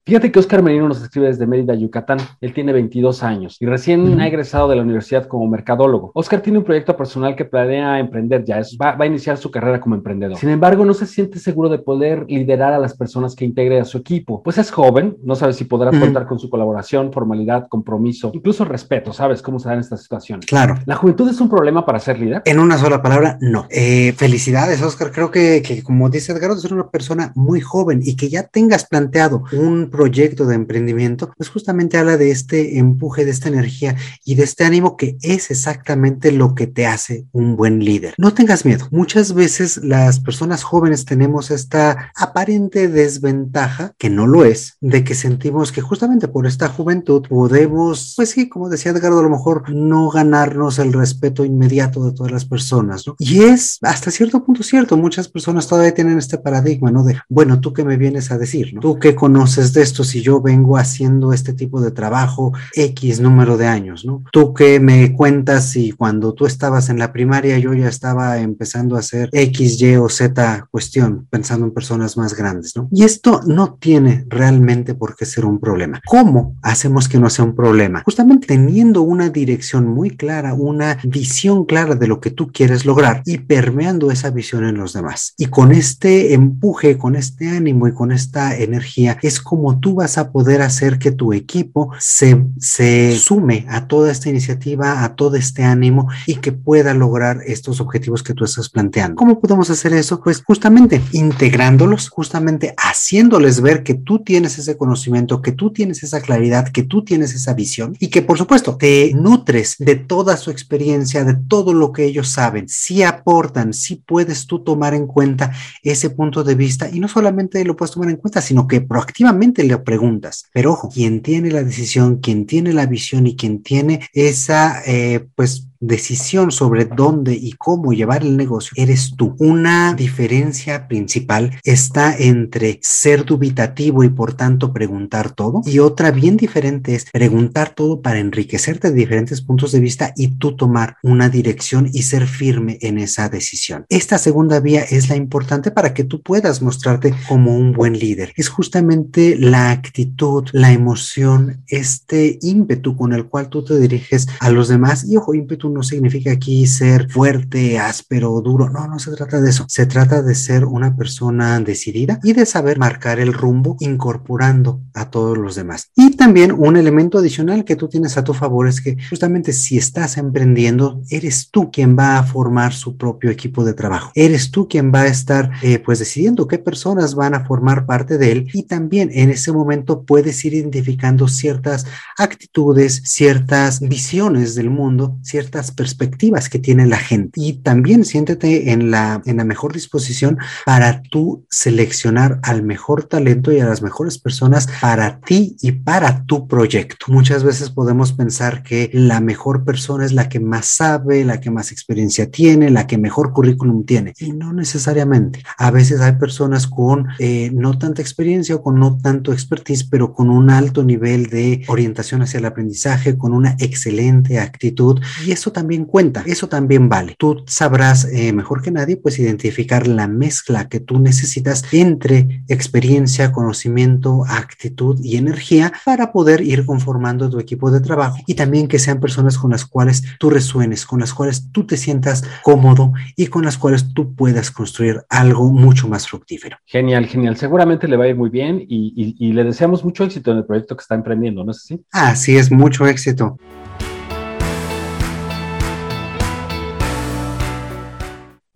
Fíjate 0.09 0.31
que 0.31 0.39
Oscar 0.39 0.63
Merino 0.63 0.87
nos 0.87 1.03
escribe 1.03 1.27
desde 1.27 1.49
Mérida, 1.49 1.75
Yucatán. 1.75 2.19
Él 2.41 2.55
tiene 2.55 2.73
22 2.73 3.25
años 3.25 3.57
y 3.59 3.67
recién 3.67 4.21
ha 4.21 4.29
egresado 4.29 4.69
de 4.69 4.77
la 4.77 4.83
universidad 4.83 5.27
como 5.27 5.49
mercadólogo. 5.49 6.13
Oscar 6.15 6.41
tiene 6.43 6.61
un 6.61 6.65
proyecto 6.65 6.97
personal 6.97 7.35
que 7.35 7.45
planea 7.45 7.99
emprender 7.99 8.45
ya, 8.45 8.61
es, 8.61 8.79
va, 8.81 8.93
va, 8.93 9.03
a 9.03 9.09
iniciar 9.09 9.37
su 9.37 9.51
carrera 9.51 9.81
como 9.81 9.97
emprendedor. 9.97 10.39
Sin 10.39 10.51
embargo, 10.51 10.85
no 10.85 10.95
se 10.95 11.07
siente 11.07 11.41
seguro 11.41 11.69
de 11.69 11.81
poder 11.81 12.25
liderar 12.29 12.73
a 12.73 12.79
las 12.79 12.97
personas 12.97 13.35
que 13.35 13.45
integre 13.45 13.81
a 13.81 13.85
su 13.85 13.99
equipo. 13.99 14.45
Pues 14.45 14.59
es 14.59 14.71
joven, 14.71 15.17
no 15.25 15.35
sabe 15.35 15.55
si 15.55 15.65
podrá 15.65 15.91
contar 15.91 16.29
con 16.29 16.39
su 16.39 16.49
colaboración, 16.49 17.13
formalidad, 17.13 17.67
compromiso, 17.67 18.31
incluso 18.33 18.65
respeto, 18.65 19.13
¿sabes 19.13 19.43
cómo 19.43 19.59
se 19.59 19.71
dan 19.71 19.81
estas 19.81 20.03
situaciones? 20.05 20.47
Claro. 20.47 20.77
¿La 20.87 20.95
juventud 20.95 21.29
es 21.29 21.41
un 21.41 21.49
problema 21.49 21.85
para 21.85 21.99
ser 21.99 22.21
líder? 22.21 22.43
En 22.45 22.61
una 22.61 22.79
sola 22.79 23.03
palabra, 23.03 23.39
no. 23.41 23.67
Eh, 23.71 24.13
felicidades, 24.17 24.81
Oscar. 24.83 25.11
Creo 25.11 25.33
que, 25.33 25.63
que, 25.67 25.83
como 25.83 26.09
dice 26.11 26.31
Edgar, 26.31 26.53
es 26.53 26.65
una 26.71 26.91
persona 26.91 27.33
muy 27.35 27.61
joven 27.61 28.03
y 28.05 28.15
que 28.15 28.29
ya 28.29 28.45
tengas 28.45 28.87
planteado 28.87 29.43
un 29.53 29.96
proyecto 29.97 30.47
de 30.47 30.55
emprendimiento, 30.55 31.33
pues 31.37 31.49
justamente 31.49 31.97
habla 31.97 32.17
de 32.17 32.31
este 32.31 32.79
empuje, 32.79 33.25
de 33.25 33.31
esta 33.31 33.49
energía 33.49 33.97
y 34.25 34.35
de 34.35 34.45
este 34.45 34.65
ánimo 34.65 34.97
que 34.97 35.17
es 35.23 35.51
exactamente 35.51 36.33
lo 36.33 36.55
que 36.55 36.67
te 36.67 36.87
hace 36.87 37.27
un 37.33 37.57
buen 37.57 37.85
líder. 37.85 38.15
No 38.19 38.35
tengas 38.35 38.65
miedo. 38.65 38.87
Muchas 38.91 39.33
veces 39.33 39.79
las 39.79 40.21
personas 40.21 40.63
jóvenes 40.63 41.05
tenemos 41.07 41.51
esta 41.51 42.13
aparente 42.15 42.89
desventaja, 42.89 43.95
que 43.99 44.11
no 44.11 44.27
lo 44.27 44.45
es, 44.45 44.77
de 44.81 45.03
que 45.03 45.15
sentimos 45.15 45.73
que 45.73 45.81
justamente 45.81 46.29
por 46.29 46.47
esta 46.47 46.69
juventud 46.69 47.23
podemos, 47.29 48.13
pues 48.17 48.31
sí, 48.31 48.49
como 48.49 48.69
decía 48.69 48.93
Edgardo, 48.93 49.21
a 49.21 49.23
lo 49.23 49.31
mejor 49.31 49.71
no 49.75 50.11
ganarnos 50.11 50.79
el 50.79 50.93
respeto 50.93 51.45
inmediato 51.45 52.05
de 52.05 52.13
todas 52.13 52.33
las 52.33 52.45
personas, 52.45 53.07
¿no? 53.07 53.17
Y 53.19 53.43
es 53.45 53.79
hasta 53.83 54.11
cierto 54.11 54.45
punto 54.45 54.63
cierto, 54.63 54.97
muchas 54.97 55.29
personas 55.29 55.67
todavía 55.67 55.95
tienen 55.95 56.19
este 56.19 56.39
paradigma, 56.39 56.91
¿no? 56.91 57.05
De, 57.05 57.17
bueno, 57.29 57.61
tú 57.61 57.73
que 57.73 57.85
me 57.85 57.97
vienes 57.97 58.31
a 58.31 58.39
decir, 58.39 58.75
¿no? 58.75 58.81
Tú 58.81 58.99
que 58.99 59.15
conoces 59.15 59.73
de 59.73 59.83
esto 59.87 60.03
si 60.03 60.21
yo 60.21 60.43
vengo 60.43 60.77
haciendo 60.77 61.33
este 61.33 61.53
tipo 61.53 61.81
de 61.81 61.93
trabajo 61.93 62.53
X 62.75 63.21
número 63.21 63.57
de 63.57 63.67
años, 63.69 64.05
¿no? 64.05 64.25
Tú 64.33 64.53
que 64.53 64.81
me 64.81 65.15
cuentas 65.15 65.71
si 65.71 65.93
cuando 65.93 66.35
tú 66.35 66.45
estabas 66.47 66.89
en 66.91 66.99
la 66.99 67.13
primaria 67.13 67.59
yo 67.59 67.73
ya 67.73 67.89
estaba 67.89 68.39
empezando 68.39 68.97
a 68.97 68.99
hacer 68.99 69.31
X, 69.33 69.81
Y 69.81 69.97
o 69.97 70.09
Z 70.09 70.67
cuestión, 70.71 71.27
pensando 71.31 71.67
en 71.67 71.73
personas 71.73 72.17
más 72.17 72.35
grandes, 72.35 72.77
¿no? 72.77 72.89
Y 72.91 73.05
esto 73.05 73.41
no 73.47 73.75
tiene 73.75 74.25
realmente 74.29 74.95
por 74.95 75.15
qué 75.15 75.25
ser 75.25 75.45
un 75.45 75.61
problema. 75.61 76.01
¿Cómo 76.05 76.57
hacemos 76.63 77.09
que 77.09 77.21
no 77.21 77.31
sea 77.31 77.45
un 77.45 77.55
problema? 77.55 78.03
Justamente 78.05 78.49
teniendo 78.49 79.03
una 79.03 79.31
dirección 79.31 79.87
muy 79.87 80.11
clara, 80.11 80.55
una 80.55 80.99
visión 81.05 81.65
clara 81.65 81.95
de 81.95 82.09
lo 82.09 82.21
que 82.21 82.31
tú 82.31 82.49
quieres 82.53 82.85
lograr 82.85 83.23
y 83.25 83.39
permeando 83.39 84.11
esa 84.11 84.31
visión 84.31 84.65
en 84.65 84.77
los 84.77 84.93
demás. 84.93 85.35
Y 85.39 85.47
con 85.47 85.71
este 85.73 86.35
empuje, 86.35 86.99
con 86.99 87.15
este 87.15 87.49
ánimo 87.49 87.87
y 87.87 87.93
con 87.93 88.11
esta 88.13 88.57
energía, 88.57 89.19
es 89.23 89.41
como 89.41 89.76
tú 89.81 89.95
vas 89.95 90.19
a 90.19 90.31
poder 90.31 90.63
hacer 90.63 90.99
que 90.99 91.11
tu 91.11 91.33
equipo 91.33 91.91
se, 91.99 92.45
se 92.59 93.17
sume 93.17 93.67
a 93.69 93.87
toda 93.87 94.11
esta 94.11 94.29
iniciativa, 94.29 95.05
a 95.05 95.15
todo 95.15 95.37
este 95.37 95.63
ánimo 95.63 96.09
y 96.27 96.37
que 96.37 96.53
pueda 96.53 96.95
lograr 96.95 97.41
estos 97.47 97.81
objetivos 97.81 98.23
que 98.23 98.35
tú 98.35 98.45
estás 98.45 98.69
planteando. 98.69 99.17
¿Cómo 99.17 99.41
podemos 99.41 99.71
hacer 99.71 99.93
eso? 99.93 100.21
Pues 100.21 100.43
justamente 100.43 101.01
integrándolos, 101.13 102.09
justamente 102.09 102.75
haciéndoles 102.77 103.61
ver 103.61 103.83
que 103.83 103.95
tú 103.95 104.21
tienes 104.21 104.59
ese 104.59 104.77
conocimiento, 104.77 105.43
que 105.43 105.53
tú 105.53 105.73
tienes 105.73 106.03
esa 106.03 106.21
claridad, 106.21 106.69
que 106.69 106.83
tú 106.83 107.05
tienes 107.05 107.35
esa 107.35 107.55
visión 107.55 107.97
y 108.01 108.09
que 108.09 108.23
por 108.23 108.39
supuesto 108.39 108.77
te 108.77 109.13
nutres 109.15 109.77
de 109.79 109.97
toda 109.97 110.37
su 110.37 110.51
experiencia, 110.51 111.25
de 111.25 111.35
todo 111.35 111.73
lo 111.73 111.93
que 111.93 112.05
ellos 112.05 112.29
saben, 112.29 112.69
si 112.69 113.03
aportan, 113.03 113.73
si 113.73 113.97
puedes 113.97 114.47
tú 114.47 114.61
tomar 114.61 114.95
en 114.95 115.07
cuenta 115.07 115.53
ese 115.83 116.11
punto 116.11 116.45
de 116.45 116.55
vista 116.55 116.89
y 116.91 117.01
no 117.01 117.09
solamente 117.09 117.65
lo 117.65 117.77
puedes 117.77 117.93
tomar 117.93 118.11
en 118.11 118.17
cuenta, 118.17 118.41
sino 118.41 118.67
que 118.67 118.81
proactivamente 118.81 119.65
le 119.67 119.79
preguntas. 119.79 120.47
Pero 120.53 120.73
ojo, 120.73 120.89
quien 120.89 121.23
tiene 121.23 121.51
la 121.51 121.63
decisión, 121.63 122.19
quien 122.21 122.47
tiene 122.47 122.73
la 122.73 122.87
visión 122.87 123.27
y 123.27 123.37
quien 123.37 123.63
tiene 123.63 124.09
esa, 124.13 124.83
eh, 124.87 125.27
pues, 125.35 125.69
decisión 125.87 126.51
sobre 126.51 126.85
dónde 126.85 127.35
y 127.35 127.53
cómo 127.53 127.93
llevar 127.93 128.23
el 128.23 128.37
negocio 128.37 128.73
eres 128.77 129.15
tú. 129.17 129.35
Una 129.39 129.95
diferencia 129.95 130.89
principal 130.89 131.59
está 131.65 132.17
entre 132.17 132.79
ser 132.83 133.25
dubitativo 133.25 134.05
y 134.05 134.09
por 134.09 134.35
tanto 134.35 134.73
preguntar 134.73 135.31
todo 135.31 135.63
y 135.65 135.79
otra 135.79 136.11
bien 136.11 136.37
diferente 136.37 136.95
es 136.95 137.11
preguntar 137.11 137.75
todo 137.75 138.01
para 138.01 138.19
enriquecerte 138.19 138.91
de 138.91 138.97
diferentes 138.97 139.41
puntos 139.43 139.73
de 139.73 139.81
vista 139.81 140.13
y 140.17 140.29
tú 140.39 140.57
tomar 140.57 140.97
una 141.03 141.29
dirección 141.29 141.89
y 141.93 142.03
ser 142.03 142.27
firme 142.27 142.79
en 142.81 142.99
esa 142.99 143.29
decisión. 143.29 143.87
Esta 143.89 144.19
segunda 144.19 144.61
vía 144.61 144.83
es 144.83 145.09
la 145.09 145.17
importante 145.17 145.71
para 145.71 145.95
que 145.95 146.05
tú 146.05 146.23
puedas 146.23 146.63
mostrarte 146.63 147.15
como 147.29 147.57
un 147.57 147.73
buen 147.73 147.99
líder. 147.99 148.33
Es 148.37 148.49
justamente 148.49 149.37
la 149.37 149.71
actitud, 149.71 150.45
la 150.53 150.73
emoción, 150.73 151.63
este 151.69 152.39
ímpetu 152.43 152.97
con 152.97 153.13
el 153.13 153.27
cual 153.27 153.49
tú 153.49 153.65
te 153.65 153.79
diriges 153.79 154.27
a 154.41 154.51
los 154.51 154.69
demás 154.69 155.09
y 155.09 155.17
ojo, 155.17 155.35
ímpetu 155.35 155.69
no 155.77 155.83
significa 155.83 156.33
aquí 156.33 156.67
ser 156.67 157.11
fuerte, 157.11 157.79
áspero, 157.79 158.41
duro. 158.41 158.71
No, 158.71 158.89
no 158.89 158.99
se 158.99 159.13
trata 159.13 159.43
de 159.43 159.51
eso. 159.51 159.67
Se 159.69 159.85
trata 159.85 160.23
de 160.23 160.35
ser 160.35 160.65
una 160.65 160.97
persona 160.97 161.61
decidida 161.61 162.19
y 162.23 162.33
de 162.33 162.47
saber 162.47 162.79
marcar 162.79 163.21
el 163.21 163.35
rumbo 163.35 163.77
incorporando 163.81 164.81
a 164.95 165.11
todos 165.11 165.37
los 165.37 165.55
demás. 165.55 165.91
Y 165.95 166.17
también 166.17 166.51
un 166.53 166.79
elemento 166.79 167.19
adicional 167.19 167.67
que 167.67 167.77
tú 167.77 167.89
tienes 167.89 168.17
a 168.17 168.25
tu 168.25 168.33
favor 168.33 168.69
es 168.69 168.81
que 168.81 168.97
justamente 169.11 169.53
si 169.53 169.77
estás 169.77 170.17
emprendiendo, 170.17 171.03
eres 171.11 171.51
tú 171.51 171.71
quien 171.71 171.95
va 171.95 172.17
a 172.17 172.23
formar 172.23 172.73
su 172.73 172.97
propio 172.97 173.31
equipo 173.31 173.63
de 173.63 173.75
trabajo. 173.75 174.13
Eres 174.15 174.51
tú 174.51 174.69
quien 174.69 174.91
va 174.91 175.03
a 175.03 175.09
estar 175.09 175.51
eh, 175.63 175.79
pues 175.79 175.99
decidiendo 175.99 176.49
qué 176.49 176.59
personas 176.59 177.15
van 177.15 177.35
a 177.35 177.45
formar 177.45 177.85
parte 177.85 178.17
de 178.17 178.33
él 178.33 178.49
y 178.55 178.63
también 178.63 179.11
en 179.13 179.29
ese 179.29 179.53
momento 179.53 180.05
puedes 180.05 180.43
ir 180.47 180.55
identificando 180.55 181.29
ciertas 181.29 181.85
actitudes, 182.17 183.03
ciertas 183.05 183.81
visiones 183.81 184.55
del 184.55 184.71
mundo, 184.71 185.19
ciertas 185.23 185.56
perspectivas 185.73 186.49
que 186.49 186.59
tiene 186.59 186.87
la 186.87 186.99
gente 186.99 187.41
y 187.41 187.55
también 187.55 188.05
siéntete 188.05 188.73
en 188.73 188.91
la, 188.91 189.23
en 189.25 189.39
la 189.39 189.45
mejor 189.45 189.73
disposición 189.73 190.39
para 190.65 191.03
tú 191.03 191.47
seleccionar 191.51 192.39
al 192.43 192.63
mejor 192.63 193.05
talento 193.05 193.53
y 193.53 193.61
a 193.61 193.67
las 193.67 193.83
mejores 193.83 194.19
personas 194.19 194.69
para 194.81 195.21
ti 195.21 195.57
y 195.61 195.73
para 195.73 196.25
tu 196.25 196.47
proyecto. 196.47 197.07
Muchas 197.09 197.45
veces 197.45 197.71
podemos 197.71 198.13
pensar 198.13 198.63
que 198.63 198.91
la 198.93 199.21
mejor 199.21 199.65
persona 199.65 200.05
es 200.05 200.13
la 200.13 200.29
que 200.29 200.41
más 200.41 200.67
sabe, 200.67 201.25
la 201.25 201.41
que 201.41 201.51
más 201.51 201.73
experiencia 201.73 202.31
tiene, 202.31 202.71
la 202.71 202.87
que 202.87 202.99
mejor 202.99 203.33
currículum 203.33 203.85
tiene 203.85 204.15
y 204.19 204.33
no 204.33 204.53
necesariamente. 204.53 205.43
A 205.59 205.71
veces 205.71 206.01
hay 206.01 206.13
personas 206.13 206.67
con 206.67 207.09
eh, 207.19 207.51
no 207.53 207.79
tanta 207.79 208.03
experiencia 208.03 208.57
o 208.57 208.63
con 208.63 208.79
no 208.79 208.99
tanto 208.99 209.33
expertise, 209.33 209.85
pero 209.85 210.13
con 210.13 210.31
un 210.31 210.51
alto 210.51 210.85
nivel 210.85 211.27
de 211.27 211.65
orientación 211.69 212.23
hacia 212.23 212.39
el 212.39 212.47
aprendizaje, 212.47 213.17
con 213.17 213.33
una 213.33 213.57
excelente 213.59 214.39
actitud 214.39 215.01
y 215.25 215.33
eso 215.33 215.46
también 215.53 215.85
cuenta, 215.85 216.23
eso 216.27 216.49
también 216.49 216.89
vale. 216.89 217.15
Tú 217.19 217.43
sabrás 217.47 218.05
eh, 218.05 218.33
mejor 218.33 218.63
que 218.63 218.71
nadie, 218.71 218.97
pues 218.97 219.19
identificar 219.19 219.87
la 219.87 220.09
mezcla 220.09 220.69
que 220.69 220.81
tú 220.81 220.99
necesitas 220.99 221.65
entre 221.73 222.45
experiencia, 222.49 223.33
conocimiento, 223.33 224.25
actitud 224.27 224.99
y 225.03 225.17
energía 225.17 225.73
para 225.85 226.13
poder 226.13 226.41
ir 226.41 226.65
conformando 226.67 227.31
tu 227.31 227.39
equipo 227.39 227.71
de 227.71 227.81
trabajo 227.81 228.19
y 228.27 228.35
también 228.35 228.69
que 228.69 228.79
sean 228.79 229.01
personas 229.01 229.39
con 229.39 229.51
las 229.51 229.65
cuales 229.65 230.03
tú 230.19 230.31
resuenes, 230.31 230.87
con 230.87 231.01
las 231.01 231.13
cuales 231.13 231.51
tú 231.53 231.67
te 231.67 231.77
sientas 231.77 232.25
cómodo 232.43 232.93
y 233.17 233.27
con 233.27 233.45
las 233.45 233.59
cuales 233.59 233.93
tú 233.95 234.15
puedas 234.15 234.51
construir 234.51 235.03
algo 235.09 235.51
mucho 235.51 235.89
más 235.89 236.09
fructífero. 236.09 236.59
Genial, 236.65 237.07
genial. 237.07 237.37
Seguramente 237.37 237.89
le 237.89 237.97
va 237.97 238.05
a 238.05 238.09
ir 238.09 238.17
muy 238.17 238.31
bien 238.31 238.65
y, 238.69 239.17
y 239.19 239.33
le 239.33 239.45
deseamos 239.45 239.85
mucho 239.85 240.05
éxito 240.05 240.33
en 240.33 240.39
el 240.39 240.45
proyecto 240.45 240.77
que 240.77 240.83
está 240.83 240.95
emprendiendo, 240.95 241.45
¿no 241.45 241.53
es 241.53 241.59
así? 241.59 241.85
Así 241.93 242.37
es, 242.37 242.51
mucho 242.51 242.87
éxito. 242.87 243.39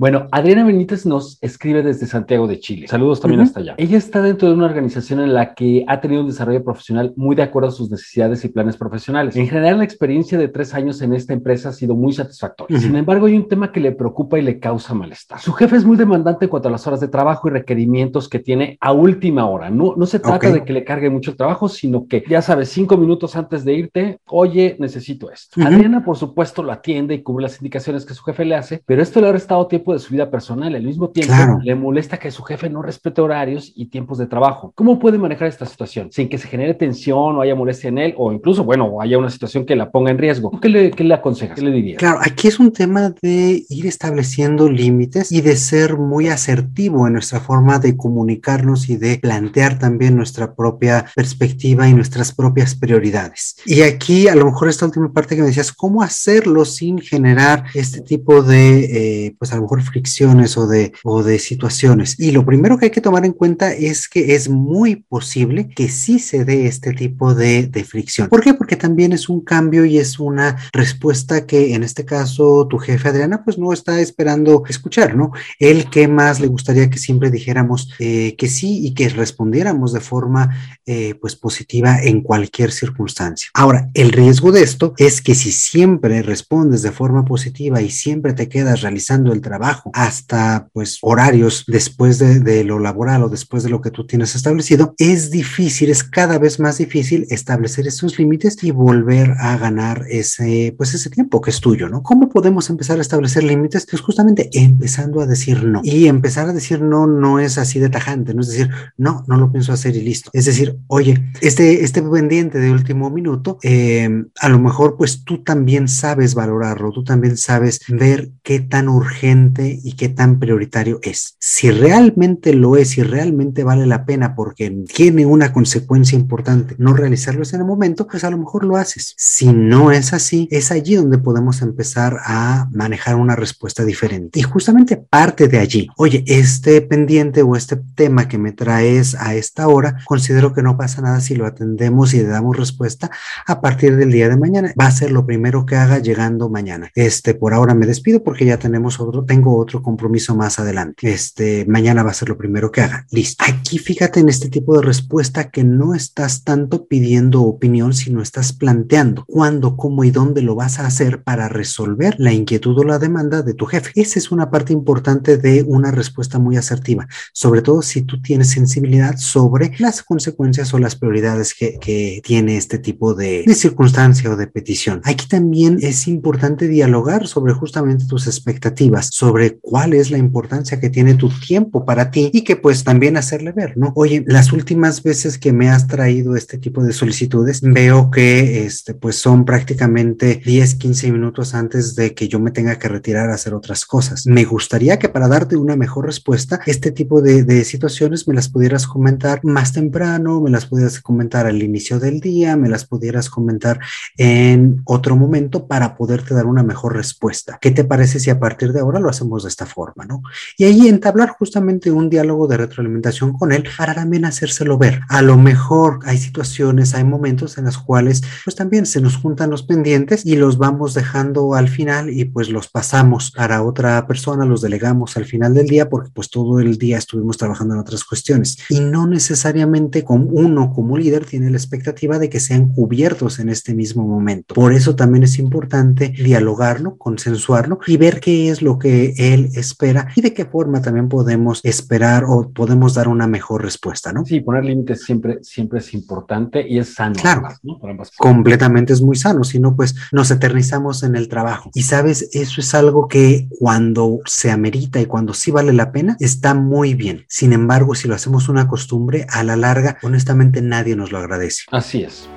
Bueno, 0.00 0.28
Adriana 0.32 0.64
Benítez 0.64 1.04
nos 1.04 1.36
escribe 1.42 1.82
desde 1.82 2.06
Santiago 2.06 2.46
de 2.46 2.58
Chile. 2.58 2.88
Saludos 2.88 3.20
también 3.20 3.42
hasta 3.42 3.60
allá. 3.60 3.74
Ella 3.76 3.98
está 3.98 4.22
dentro 4.22 4.48
de 4.48 4.54
una 4.54 4.64
organización 4.64 5.20
en 5.20 5.34
la 5.34 5.52
que 5.52 5.84
ha 5.86 6.00
tenido 6.00 6.22
un 6.22 6.28
desarrollo 6.28 6.64
profesional 6.64 7.12
muy 7.16 7.36
de 7.36 7.42
acuerdo 7.42 7.68
a 7.68 7.70
sus 7.70 7.90
necesidades 7.90 8.42
y 8.46 8.48
planes 8.48 8.78
profesionales. 8.78 9.36
En 9.36 9.46
general, 9.46 9.76
la 9.76 9.84
experiencia 9.84 10.38
de 10.38 10.48
tres 10.48 10.72
años 10.72 11.02
en 11.02 11.12
esta 11.12 11.34
empresa 11.34 11.68
ha 11.68 11.72
sido 11.72 11.94
muy 11.94 12.14
satisfactoria. 12.14 12.80
Sin 12.80 12.96
embargo, 12.96 13.26
hay 13.26 13.36
un 13.36 13.46
tema 13.46 13.72
que 13.72 13.80
le 13.80 13.92
preocupa 13.92 14.38
y 14.38 14.42
le 14.42 14.58
causa 14.58 14.94
malestar. 14.94 15.38
Su 15.38 15.52
jefe 15.52 15.76
es 15.76 15.84
muy 15.84 15.98
demandante 15.98 16.46
en 16.46 16.48
cuanto 16.48 16.68
a 16.68 16.72
las 16.72 16.86
horas 16.86 17.00
de 17.00 17.08
trabajo 17.08 17.48
y 17.48 17.50
requerimientos 17.50 18.30
que 18.30 18.38
tiene 18.38 18.78
a 18.80 18.92
última 18.92 19.50
hora. 19.50 19.68
No, 19.68 19.96
no 19.98 20.06
se 20.06 20.18
trata 20.18 20.50
de 20.50 20.64
que 20.64 20.72
le 20.72 20.82
cargue 20.82 21.10
mucho 21.10 21.32
el 21.32 21.36
trabajo, 21.36 21.68
sino 21.68 22.06
que, 22.06 22.24
ya 22.26 22.40
sabes, 22.40 22.70
cinco 22.70 22.96
minutos 22.96 23.36
antes 23.36 23.66
de 23.66 23.74
irte, 23.74 24.18
oye, 24.28 24.76
necesito 24.78 25.30
esto. 25.30 25.60
Adriana, 25.62 26.02
por 26.02 26.16
supuesto, 26.16 26.62
lo 26.62 26.72
atiende 26.72 27.12
y 27.16 27.22
cubre 27.22 27.42
las 27.42 27.58
indicaciones 27.58 28.06
que 28.06 28.14
su 28.14 28.22
jefe 28.22 28.46
le 28.46 28.54
hace, 28.54 28.82
pero 28.86 29.02
esto 29.02 29.20
le 29.20 29.28
ha 29.28 29.32
restado 29.32 29.66
tiempo 29.66 29.89
de 29.92 29.98
su 29.98 30.12
vida 30.12 30.30
personal. 30.30 30.74
Al 30.74 30.82
mismo 30.82 31.10
tiempo, 31.10 31.34
le 31.62 31.74
molesta 31.74 32.18
que 32.18 32.30
su 32.30 32.42
jefe 32.42 32.68
no 32.68 32.82
respete 32.82 33.20
horarios 33.20 33.72
y 33.74 33.86
tiempos 33.86 34.18
de 34.18 34.26
trabajo. 34.26 34.72
¿Cómo 34.74 34.98
puede 34.98 35.18
manejar 35.18 35.48
esta 35.48 35.66
situación 35.66 36.10
sin 36.12 36.28
que 36.28 36.38
se 36.38 36.48
genere 36.48 36.74
tensión 36.74 37.36
o 37.36 37.40
haya 37.40 37.54
molestia 37.54 37.88
en 37.88 37.98
él 37.98 38.14
o 38.16 38.32
incluso, 38.32 38.64
bueno, 38.64 39.00
haya 39.00 39.18
una 39.18 39.30
situación 39.30 39.64
que 39.64 39.76
la 39.76 39.90
ponga 39.90 40.10
en 40.10 40.18
riesgo? 40.18 40.50
¿Qué 40.60 40.68
le, 40.68 40.90
qué 40.90 41.04
le 41.04 41.14
aconsejas? 41.14 41.56
¿Qué 41.56 41.62
le 41.62 41.70
diría? 41.70 41.96
Claro, 41.96 42.18
aquí 42.22 42.48
es 42.48 42.58
un 42.58 42.72
tema 42.72 43.14
de 43.22 43.64
ir 43.68 43.86
estableciendo 43.86 44.70
límites 44.70 45.32
y 45.32 45.40
de 45.40 45.56
ser 45.56 45.96
muy 45.96 46.28
asertivo 46.28 47.06
en 47.06 47.14
nuestra 47.14 47.40
forma 47.40 47.78
de 47.78 47.96
comunicarnos 47.96 48.88
y 48.88 48.96
de 48.96 49.18
plantear 49.18 49.78
también 49.78 50.16
nuestra 50.16 50.54
propia 50.54 51.06
perspectiva 51.14 51.88
y 51.88 51.94
nuestras 51.94 52.34
propias 52.34 52.74
prioridades. 52.74 53.56
Y 53.66 53.82
aquí, 53.82 54.28
a 54.28 54.34
lo 54.34 54.46
mejor 54.46 54.68
esta 54.68 54.86
última 54.86 55.12
parte 55.12 55.34
que 55.34 55.42
me 55.42 55.48
decías, 55.48 55.72
¿cómo 55.72 56.02
hacerlo 56.02 56.64
sin 56.64 56.98
generar 56.98 57.64
este 57.74 58.00
tipo 58.00 58.42
de, 58.42 59.26
eh, 59.26 59.34
pues 59.38 59.52
a 59.52 59.56
lo 59.56 59.62
mejor 59.62 59.79
mejor 59.80 59.90
fricciones 59.90 60.56
o 60.56 60.66
de, 60.66 60.92
o 61.02 61.22
de 61.22 61.38
situaciones. 61.38 62.18
Y 62.18 62.30
lo 62.30 62.44
primero 62.44 62.78
que 62.78 62.86
hay 62.86 62.90
que 62.90 63.00
tomar 63.00 63.24
en 63.24 63.32
cuenta 63.32 63.72
es 63.72 64.08
que 64.08 64.34
es 64.34 64.48
muy 64.48 64.96
posible 64.96 65.68
que 65.68 65.88
sí 65.88 66.18
se 66.18 66.44
dé 66.44 66.66
este 66.66 66.92
tipo 66.92 67.34
de, 67.34 67.66
de 67.66 67.84
fricción. 67.84 68.28
¿Por 68.28 68.42
qué? 68.42 68.54
Porque 68.54 68.76
también 68.76 69.12
es 69.12 69.28
un 69.28 69.40
cambio 69.40 69.84
y 69.84 69.98
es 69.98 70.18
una 70.18 70.56
respuesta 70.72 71.46
que 71.46 71.74
en 71.74 71.82
este 71.82 72.04
caso 72.04 72.66
tu 72.68 72.78
jefe 72.78 73.08
Adriana 73.08 73.42
pues 73.44 73.58
no 73.58 73.72
está 73.72 74.00
esperando 74.00 74.62
escuchar, 74.68 75.16
¿no? 75.16 75.32
Él 75.58 75.90
que 75.90 76.08
más 76.08 76.40
le 76.40 76.46
gustaría 76.46 76.88
que 76.88 76.98
siempre 76.98 77.30
dijéramos 77.30 77.92
eh, 77.98 78.36
que 78.36 78.48
sí 78.48 78.86
y 78.86 78.94
que 78.94 79.08
respondiéramos 79.08 79.92
de 79.92 80.00
forma 80.00 80.56
eh, 80.86 81.14
pues 81.20 81.36
positiva 81.36 81.98
en 82.02 82.22
cualquier 82.22 82.72
circunstancia. 82.72 83.50
Ahora, 83.54 83.90
el 83.94 84.12
riesgo 84.12 84.52
de 84.52 84.62
esto 84.62 84.94
es 84.96 85.20
que 85.20 85.34
si 85.34 85.52
siempre 85.52 86.22
respondes 86.22 86.82
de 86.82 86.92
forma 86.92 87.24
positiva 87.24 87.82
y 87.82 87.90
siempre 87.90 88.32
te 88.32 88.48
quedas 88.48 88.82
realizando 88.82 89.32
el 89.32 89.40
trabajo 89.40 89.69
hasta 89.92 90.68
pues 90.72 90.98
horarios 91.02 91.64
después 91.66 92.18
de, 92.18 92.40
de 92.40 92.64
lo 92.64 92.78
laboral 92.78 93.22
o 93.22 93.28
después 93.28 93.62
de 93.62 93.70
lo 93.70 93.80
que 93.80 93.90
tú 93.90 94.06
tienes 94.06 94.34
establecido, 94.34 94.94
es 94.98 95.30
difícil, 95.30 95.90
es 95.90 96.04
cada 96.04 96.38
vez 96.38 96.60
más 96.60 96.78
difícil 96.78 97.26
establecer 97.30 97.86
esos 97.86 98.18
límites 98.18 98.62
y 98.62 98.70
volver 98.70 99.34
a 99.38 99.56
ganar 99.56 100.04
ese 100.08 100.74
pues 100.76 100.94
ese 100.94 101.10
tiempo 101.10 101.40
que 101.40 101.50
es 101.50 101.60
tuyo, 101.60 101.88
¿no? 101.88 102.02
¿Cómo 102.02 102.28
podemos 102.28 102.70
empezar 102.70 102.98
a 102.98 103.02
establecer 103.02 103.44
límites? 103.44 103.86
Pues 103.90 104.02
justamente 104.02 104.50
empezando 104.52 105.20
a 105.20 105.26
decir 105.26 105.64
no. 105.64 105.80
Y 105.84 106.06
empezar 106.06 106.48
a 106.48 106.52
decir 106.52 106.80
no 106.82 107.06
no 107.06 107.38
es 107.38 107.58
así 107.58 107.78
de 107.78 107.88
tajante, 107.88 108.34
no 108.34 108.40
es 108.40 108.48
decir, 108.48 108.70
no, 108.96 109.24
no 109.26 109.36
lo 109.36 109.50
pienso 109.52 109.72
hacer 109.72 109.96
y 109.96 110.02
listo. 110.02 110.30
Es 110.32 110.44
decir, 110.44 110.78
oye, 110.86 111.22
este, 111.40 111.84
este 111.84 112.02
pendiente 112.02 112.58
de 112.58 112.70
último 112.70 113.10
minuto, 113.10 113.58
eh, 113.62 114.08
a 114.40 114.48
lo 114.48 114.58
mejor 114.58 114.96
pues 114.96 115.24
tú 115.24 115.42
también 115.42 115.88
sabes 115.88 116.34
valorarlo, 116.34 116.92
tú 116.92 117.04
también 117.04 117.36
sabes 117.36 117.80
ver 117.88 118.30
qué 118.42 118.60
tan 118.60 118.88
urgente 118.88 119.49
y 119.58 119.92
qué 119.92 120.08
tan 120.08 120.38
prioritario 120.38 121.00
es. 121.02 121.36
Si 121.38 121.70
realmente 121.70 122.54
lo 122.54 122.76
es, 122.76 122.90
si 122.90 123.02
realmente 123.02 123.64
vale 123.64 123.86
la 123.86 124.04
pena 124.04 124.34
porque 124.34 124.70
tiene 124.94 125.26
una 125.26 125.52
consecuencia 125.52 126.18
importante 126.18 126.74
no 126.78 126.94
realizarlo 126.94 127.42
en 127.52 127.60
el 127.60 127.66
momento, 127.66 128.06
pues 128.06 128.24
a 128.24 128.30
lo 128.30 128.38
mejor 128.38 128.64
lo 128.64 128.76
haces. 128.76 129.14
Si 129.16 129.52
no 129.52 129.92
es 129.92 130.12
así, 130.12 130.48
es 130.50 130.70
allí 130.70 130.94
donde 130.94 131.18
podemos 131.18 131.62
empezar 131.62 132.18
a 132.24 132.68
manejar 132.72 133.16
una 133.16 133.36
respuesta 133.36 133.84
diferente. 133.84 134.38
Y 134.38 134.42
justamente 134.42 134.96
parte 134.96 135.48
de 135.48 135.58
allí, 135.58 135.88
oye, 135.96 136.24
este 136.26 136.80
pendiente 136.82 137.42
o 137.42 137.56
este 137.56 137.76
tema 137.94 138.28
que 138.28 138.38
me 138.38 138.52
traes 138.52 139.14
a 139.14 139.34
esta 139.34 139.68
hora, 139.68 139.98
considero 140.04 140.52
que 140.52 140.62
no 140.62 140.76
pasa 140.76 141.02
nada 141.02 141.20
si 141.20 141.34
lo 141.34 141.46
atendemos 141.46 142.14
y 142.14 142.18
le 142.18 142.28
damos 142.28 142.56
respuesta 142.56 143.10
a 143.46 143.60
partir 143.60 143.96
del 143.96 144.12
día 144.12 144.28
de 144.28 144.36
mañana. 144.36 144.74
Va 144.78 144.86
a 144.86 144.90
ser 144.90 145.10
lo 145.10 145.26
primero 145.26 145.64
que 145.66 145.76
haga 145.76 145.98
llegando 145.98 146.48
mañana. 146.48 146.90
Este, 146.94 147.34
por 147.34 147.54
ahora 147.54 147.74
me 147.74 147.86
despido 147.86 148.22
porque 148.22 148.44
ya 148.44 148.58
tenemos 148.58 149.00
otro, 149.00 149.24
tengo 149.24 149.39
otro 149.48 149.82
compromiso 149.82 150.34
más 150.36 150.58
adelante. 150.58 151.12
Este, 151.12 151.64
mañana 151.66 152.02
va 152.02 152.10
a 152.10 152.14
ser 152.14 152.28
lo 152.28 152.38
primero 152.38 152.70
que 152.70 152.82
haga. 152.82 153.06
Listo. 153.10 153.44
Aquí 153.46 153.78
fíjate 153.78 154.20
en 154.20 154.28
este 154.28 154.48
tipo 154.48 154.76
de 154.76 154.82
respuesta 154.82 155.50
que 155.50 155.64
no 155.64 155.94
estás 155.94 156.44
tanto 156.44 156.86
pidiendo 156.86 157.42
opinión, 157.42 157.94
sino 157.94 158.22
estás 158.22 158.52
planteando 158.52 159.24
cuándo, 159.26 159.76
cómo 159.76 160.04
y 160.04 160.10
dónde 160.10 160.42
lo 160.42 160.54
vas 160.54 160.78
a 160.78 160.86
hacer 160.86 161.22
para 161.22 161.48
resolver 161.48 162.14
la 162.18 162.32
inquietud 162.32 162.78
o 162.78 162.84
la 162.84 162.98
demanda 162.98 163.42
de 163.42 163.54
tu 163.54 163.66
jefe. 163.66 163.92
Esa 163.94 164.18
es 164.18 164.30
una 164.30 164.50
parte 164.50 164.72
importante 164.72 165.36
de 165.36 165.62
una 165.62 165.90
respuesta 165.90 166.38
muy 166.38 166.56
asertiva, 166.56 167.06
sobre 167.32 167.62
todo 167.62 167.82
si 167.82 168.02
tú 168.02 168.20
tienes 168.20 168.50
sensibilidad 168.50 169.16
sobre 169.16 169.72
las 169.78 170.02
consecuencias 170.02 170.72
o 170.74 170.78
las 170.78 170.96
prioridades 170.96 171.54
que, 171.54 171.78
que 171.80 172.20
tiene 172.24 172.56
este 172.56 172.78
tipo 172.78 173.14
de, 173.14 173.44
de 173.46 173.54
circunstancia 173.54 174.30
o 174.30 174.36
de 174.36 174.46
petición. 174.46 175.00
Aquí 175.04 175.26
también 175.28 175.78
es 175.80 176.08
importante 176.08 176.68
dialogar 176.68 177.26
sobre 177.26 177.52
justamente 177.52 178.06
tus 178.06 178.26
expectativas, 178.26 179.08
sobre 179.12 179.29
cuál 179.60 179.94
es 179.94 180.10
la 180.10 180.18
importancia 180.18 180.80
que 180.80 180.90
tiene 180.90 181.14
tu 181.14 181.28
tiempo 181.28 181.84
para 181.84 182.10
ti 182.10 182.30
y 182.32 182.42
que 182.42 182.56
pues 182.56 182.84
también 182.84 183.16
hacerle 183.16 183.52
ver, 183.52 183.76
¿no? 183.76 183.92
Oye, 183.96 184.24
las 184.26 184.52
últimas 184.52 185.02
veces 185.02 185.38
que 185.38 185.52
me 185.52 185.68
has 185.68 185.86
traído 185.86 186.36
este 186.36 186.58
tipo 186.58 186.82
de 186.82 186.92
solicitudes, 186.92 187.60
veo 187.62 188.10
que 188.10 188.64
este 188.64 188.94
pues 188.94 189.16
son 189.16 189.44
prácticamente 189.44 190.40
10, 190.44 190.74
15 190.74 191.12
minutos 191.12 191.54
antes 191.54 191.94
de 191.94 192.14
que 192.14 192.28
yo 192.28 192.40
me 192.40 192.50
tenga 192.50 192.78
que 192.78 192.88
retirar 192.88 193.30
a 193.30 193.34
hacer 193.34 193.54
otras 193.54 193.84
cosas. 193.84 194.26
Me 194.26 194.44
gustaría 194.44 194.98
que 194.98 195.08
para 195.08 195.28
darte 195.28 195.56
una 195.56 195.76
mejor 195.76 196.06
respuesta, 196.06 196.60
este 196.66 196.90
tipo 196.92 197.22
de, 197.22 197.44
de 197.44 197.64
situaciones 197.64 198.26
me 198.28 198.34
las 198.34 198.48
pudieras 198.48 198.86
comentar 198.86 199.40
más 199.44 199.72
temprano, 199.72 200.40
me 200.40 200.50
las 200.50 200.66
pudieras 200.66 201.00
comentar 201.00 201.46
al 201.46 201.62
inicio 201.62 201.98
del 201.98 202.20
día, 202.20 202.56
me 202.56 202.68
las 202.68 202.84
pudieras 202.84 203.30
comentar 203.30 203.80
en 204.16 204.82
otro 204.84 205.16
momento 205.16 205.66
para 205.66 205.96
poderte 205.96 206.34
dar 206.34 206.46
una 206.46 206.62
mejor 206.62 206.96
respuesta. 206.96 207.58
¿Qué 207.60 207.70
te 207.70 207.84
parece 207.84 208.20
si 208.20 208.30
a 208.30 208.38
partir 208.38 208.72
de 208.72 208.80
ahora 208.80 209.00
lo 209.00 209.08
hacemos 209.08 209.19
de 209.20 209.48
esta 209.48 209.66
forma, 209.66 210.04
no? 210.04 210.22
Y 210.56 210.64
ahí 210.64 210.88
entablar 210.88 211.30
justamente 211.30 211.90
un 211.90 212.08
diálogo 212.08 212.46
de 212.46 212.56
retroalimentación 212.56 213.32
con 213.32 213.52
él 213.52 213.64
para 213.76 213.94
también 213.94 214.24
hacérselo 214.24 214.78
ver. 214.78 215.00
A 215.08 215.22
lo 215.22 215.36
mejor 215.36 216.00
hay 216.04 216.18
situaciones, 216.18 216.94
hay 216.94 217.04
momentos 217.04 217.58
en 217.58 217.66
los 217.66 217.78
cuales 217.78 218.22
pues 218.44 218.56
también 218.56 218.86
se 218.86 219.00
nos 219.00 219.16
juntan 219.16 219.50
los 219.50 219.62
pendientes 219.62 220.24
y 220.24 220.36
los 220.36 220.58
vamos 220.58 220.94
dejando 220.94 221.54
al 221.54 221.68
final 221.68 222.10
y 222.10 222.24
pues 222.24 222.48
los 222.48 222.68
pasamos 222.68 223.30
para 223.30 223.62
otra 223.62 224.06
persona, 224.06 224.44
los 224.44 224.62
delegamos 224.62 225.16
al 225.16 225.26
final 225.26 225.54
del 225.54 225.66
día 225.66 225.88
porque 225.88 226.10
pues 226.12 226.30
todo 226.30 226.60
el 226.60 226.78
día 226.78 226.98
estuvimos 226.98 227.36
trabajando 227.36 227.74
en 227.74 227.80
otras 227.80 228.04
cuestiones 228.04 228.58
y 228.68 228.80
no 228.80 229.06
necesariamente 229.06 230.04
como 230.04 230.26
uno 230.26 230.72
como 230.72 230.96
líder 230.96 231.24
tiene 231.24 231.50
la 231.50 231.56
expectativa 231.56 232.18
de 232.18 232.28
que 232.28 232.40
sean 232.40 232.72
cubiertos 232.72 233.38
en 233.38 233.48
este 233.48 233.74
mismo 233.74 234.06
momento. 234.06 234.54
Por 234.54 234.72
eso 234.72 234.96
también 234.96 235.24
es 235.24 235.38
importante 235.38 236.08
dialogarlo, 236.08 236.96
consensuarlo 236.96 237.78
y 237.86 237.96
ver 237.96 238.20
qué 238.20 238.50
es 238.50 238.62
lo 238.62 238.78
que 238.78 239.09
él 239.16 239.50
espera 239.54 240.08
y 240.16 240.20
de 240.20 240.34
qué 240.34 240.44
forma 240.44 240.82
también 240.82 241.08
podemos 241.08 241.60
esperar 241.64 242.24
o 242.26 242.50
podemos 242.50 242.94
dar 242.94 243.08
una 243.08 243.26
mejor 243.26 243.62
respuesta, 243.62 244.12
¿no? 244.12 244.24
Sí, 244.24 244.40
poner 244.40 244.64
límites 244.64 245.02
siempre, 245.02 245.38
siempre 245.42 245.80
es 245.80 245.92
importante 245.94 246.66
y 246.66 246.78
es 246.78 246.94
sano. 246.94 247.14
Claro, 247.14 247.40
además, 247.40 247.60
¿no? 247.62 247.78
Para 247.78 247.92
ambas 247.92 248.10
completamente 248.16 248.92
es 248.92 249.02
muy 249.02 249.16
sano, 249.16 249.44
si 249.44 249.58
no, 249.58 249.76
pues 249.76 249.94
nos 250.12 250.30
eternizamos 250.30 251.02
en 251.02 251.16
el 251.16 251.28
trabajo. 251.28 251.70
Y 251.74 251.82
sabes, 251.82 252.28
eso 252.32 252.60
es 252.60 252.74
algo 252.74 253.08
que 253.08 253.48
cuando 253.58 254.20
se 254.26 254.50
amerita 254.50 255.00
y 255.00 255.06
cuando 255.06 255.34
sí 255.34 255.50
vale 255.50 255.72
la 255.72 255.92
pena, 255.92 256.16
está 256.20 256.54
muy 256.54 256.94
bien. 256.94 257.24
Sin 257.28 257.52
embargo, 257.52 257.94
si 257.94 258.08
lo 258.08 258.14
hacemos 258.14 258.48
una 258.48 258.68
costumbre, 258.68 259.26
a 259.30 259.44
la 259.44 259.56
larga, 259.56 259.98
honestamente 260.02 260.62
nadie 260.62 260.96
nos 260.96 261.12
lo 261.12 261.18
agradece. 261.18 261.64
Así 261.70 262.02
es. 262.02 262.28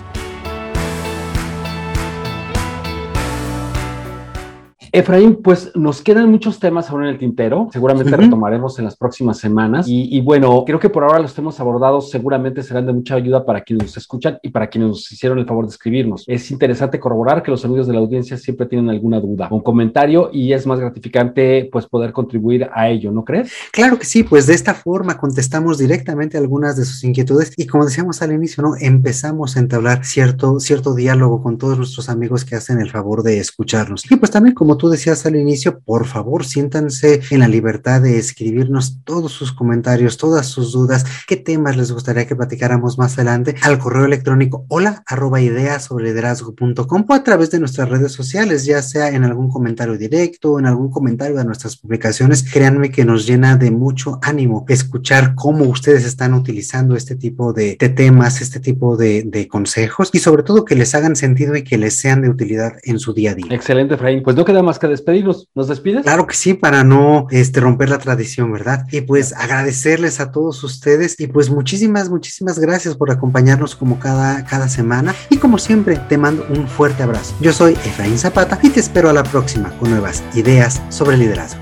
Efraín, 4.95 5.37
pues 5.41 5.71
nos 5.73 6.03
quedan 6.03 6.29
muchos 6.29 6.59
temas 6.59 6.91
ahora 6.91 7.07
en 7.07 7.13
el 7.13 7.17
tintero. 7.17 7.67
Seguramente 7.73 8.15
retomaremos 8.15 8.77
en 8.77 8.85
las 8.85 8.95
próximas 8.95 9.39
semanas. 9.39 9.87
Y, 9.87 10.15
y 10.15 10.21
bueno, 10.21 10.63
creo 10.67 10.77
que 10.77 10.89
por 10.89 11.03
ahora 11.03 11.17
los 11.17 11.33
temas 11.33 11.59
abordados 11.59 12.11
seguramente 12.11 12.61
serán 12.61 12.85
de 12.85 12.93
mucha 12.93 13.15
ayuda 13.15 13.43
para 13.43 13.61
quienes 13.61 13.87
nos 13.87 13.97
escuchan 13.97 14.37
y 14.43 14.49
para 14.49 14.67
quienes 14.67 14.89
nos 14.89 15.11
hicieron 15.11 15.39
el 15.39 15.47
favor 15.47 15.65
de 15.65 15.71
escribirnos. 15.71 16.25
Es 16.27 16.51
interesante 16.51 16.99
corroborar 16.99 17.41
que 17.41 17.49
los 17.49 17.65
amigos 17.65 17.87
de 17.87 17.93
la 17.93 18.01
audiencia 18.01 18.37
siempre 18.37 18.67
tienen 18.67 18.87
alguna 18.91 19.19
duda 19.19 19.47
o 19.49 19.55
un 19.55 19.63
comentario 19.63 20.29
y 20.31 20.53
es 20.53 20.67
más 20.67 20.79
gratificante 20.79 21.67
pues 21.71 21.87
poder 21.87 22.13
contribuir 22.13 22.69
a 22.71 22.87
ello, 22.87 23.11
¿no 23.11 23.25
crees? 23.25 23.51
Claro 23.71 23.97
que 23.97 24.05
sí, 24.05 24.21
pues 24.21 24.45
de 24.45 24.53
esta 24.53 24.75
forma 24.75 25.17
contestamos 25.17 25.79
directamente 25.79 26.37
algunas 26.37 26.77
de 26.77 26.85
sus 26.85 27.03
inquietudes 27.03 27.53
y 27.57 27.65
como 27.65 27.85
decíamos 27.85 28.21
al 28.21 28.31
inicio, 28.31 28.61
¿no? 28.61 28.75
Empezamos 28.79 29.57
a 29.57 29.59
entablar 29.59 30.05
cierto, 30.05 30.59
cierto 30.59 30.93
diálogo 30.93 31.41
con 31.41 31.57
todos 31.57 31.79
nuestros 31.79 32.09
amigos 32.09 32.45
que 32.45 32.55
hacen 32.55 32.79
el 32.79 32.91
favor 32.91 33.23
de 33.23 33.39
escucharnos. 33.39 34.03
Y 34.11 34.17
pues 34.17 34.29
también, 34.29 34.53
como 34.53 34.77
tú 34.77 34.82
decías 34.89 35.25
al 35.25 35.35
inicio, 35.35 35.79
por 35.79 36.05
favor, 36.05 36.45
siéntanse 36.45 37.21
en 37.29 37.39
la 37.39 37.47
libertad 37.47 38.01
de 38.01 38.17
escribirnos 38.17 38.99
todos 39.03 39.31
sus 39.31 39.51
comentarios, 39.51 40.17
todas 40.17 40.47
sus 40.47 40.71
dudas, 40.71 41.05
qué 41.27 41.37
temas 41.37 41.77
les 41.77 41.91
gustaría 41.91 42.27
que 42.27 42.35
platicáramos 42.35 42.97
más 42.97 43.13
adelante 43.15 43.55
al 43.61 43.79
correo 43.79 44.05
electrónico 44.05 44.65
hola 44.69 45.03
arroba 45.05 45.41
ideas 45.41 45.85
sobre 45.85 46.05
liderazgo.com 46.05 47.05
o 47.07 47.13
a 47.13 47.23
través 47.23 47.51
de 47.51 47.59
nuestras 47.59 47.89
redes 47.89 48.11
sociales, 48.11 48.65
ya 48.65 48.81
sea 48.81 49.09
en 49.09 49.23
algún 49.23 49.49
comentario 49.49 49.97
directo, 49.97 50.59
en 50.59 50.65
algún 50.65 50.89
comentario 50.89 51.37
de 51.37 51.45
nuestras 51.45 51.77
publicaciones. 51.77 52.43
Créanme 52.43 52.91
que 52.91 53.05
nos 53.05 53.25
llena 53.25 53.55
de 53.57 53.71
mucho 53.71 54.19
ánimo 54.21 54.65
escuchar 54.67 55.35
cómo 55.35 55.65
ustedes 55.65 56.05
están 56.05 56.33
utilizando 56.33 56.95
este 56.95 57.15
tipo 57.15 57.53
de, 57.53 57.75
temas, 57.75 58.41
este 58.41 58.59
tipo 58.59 58.97
de, 58.97 59.47
consejos 59.49 60.09
y 60.13 60.19
sobre 60.19 60.43
todo 60.43 60.65
que 60.65 60.75
les 60.75 60.95
hagan 60.95 61.15
sentido 61.15 61.55
y 61.55 61.63
que 61.63 61.77
les 61.77 61.95
sean 61.95 62.21
de 62.21 62.29
utilidad 62.29 62.73
en 62.83 62.99
su 62.99 63.13
día 63.13 63.31
a 63.31 63.35
día. 63.35 63.45
Excelente, 63.51 63.95
Efraín. 63.95 64.23
Pues 64.23 64.35
no 64.35 64.45
queda 64.45 64.63
más 64.73 64.79
que 64.79 64.87
despedirnos. 64.87 65.47
¿Nos 65.53 65.67
despides? 65.67 66.03
Claro 66.03 66.25
que 66.25 66.35
sí, 66.35 66.55
para 66.55 66.83
no 66.83 67.27
este, 67.29 67.59
romper 67.59 67.89
la 67.89 67.99
tradición, 67.99 68.51
¿verdad? 68.51 68.87
Y 68.91 69.01
pues 69.01 69.33
agradecerles 69.33 70.19
a 70.19 70.31
todos 70.31 70.63
ustedes 70.63 71.19
y 71.19 71.27
pues 71.27 71.49
muchísimas, 71.49 72.09
muchísimas 72.09 72.57
gracias 72.57 72.95
por 72.95 73.11
acompañarnos 73.11 73.75
como 73.75 73.99
cada, 73.99 74.45
cada 74.45 74.67
semana 74.67 75.13
y 75.29 75.37
como 75.37 75.59
siempre 75.59 75.97
te 76.09 76.17
mando 76.17 76.45
un 76.49 76.67
fuerte 76.67 77.03
abrazo. 77.03 77.35
Yo 77.39 77.53
soy 77.53 77.73
Efraín 77.73 78.17
Zapata 78.17 78.59
y 78.63 78.69
te 78.69 78.79
espero 78.79 79.09
a 79.09 79.13
la 79.13 79.23
próxima 79.23 79.69
con 79.77 79.91
nuevas 79.91 80.23
ideas 80.33 80.81
sobre 80.89 81.17
liderazgo. 81.17 81.61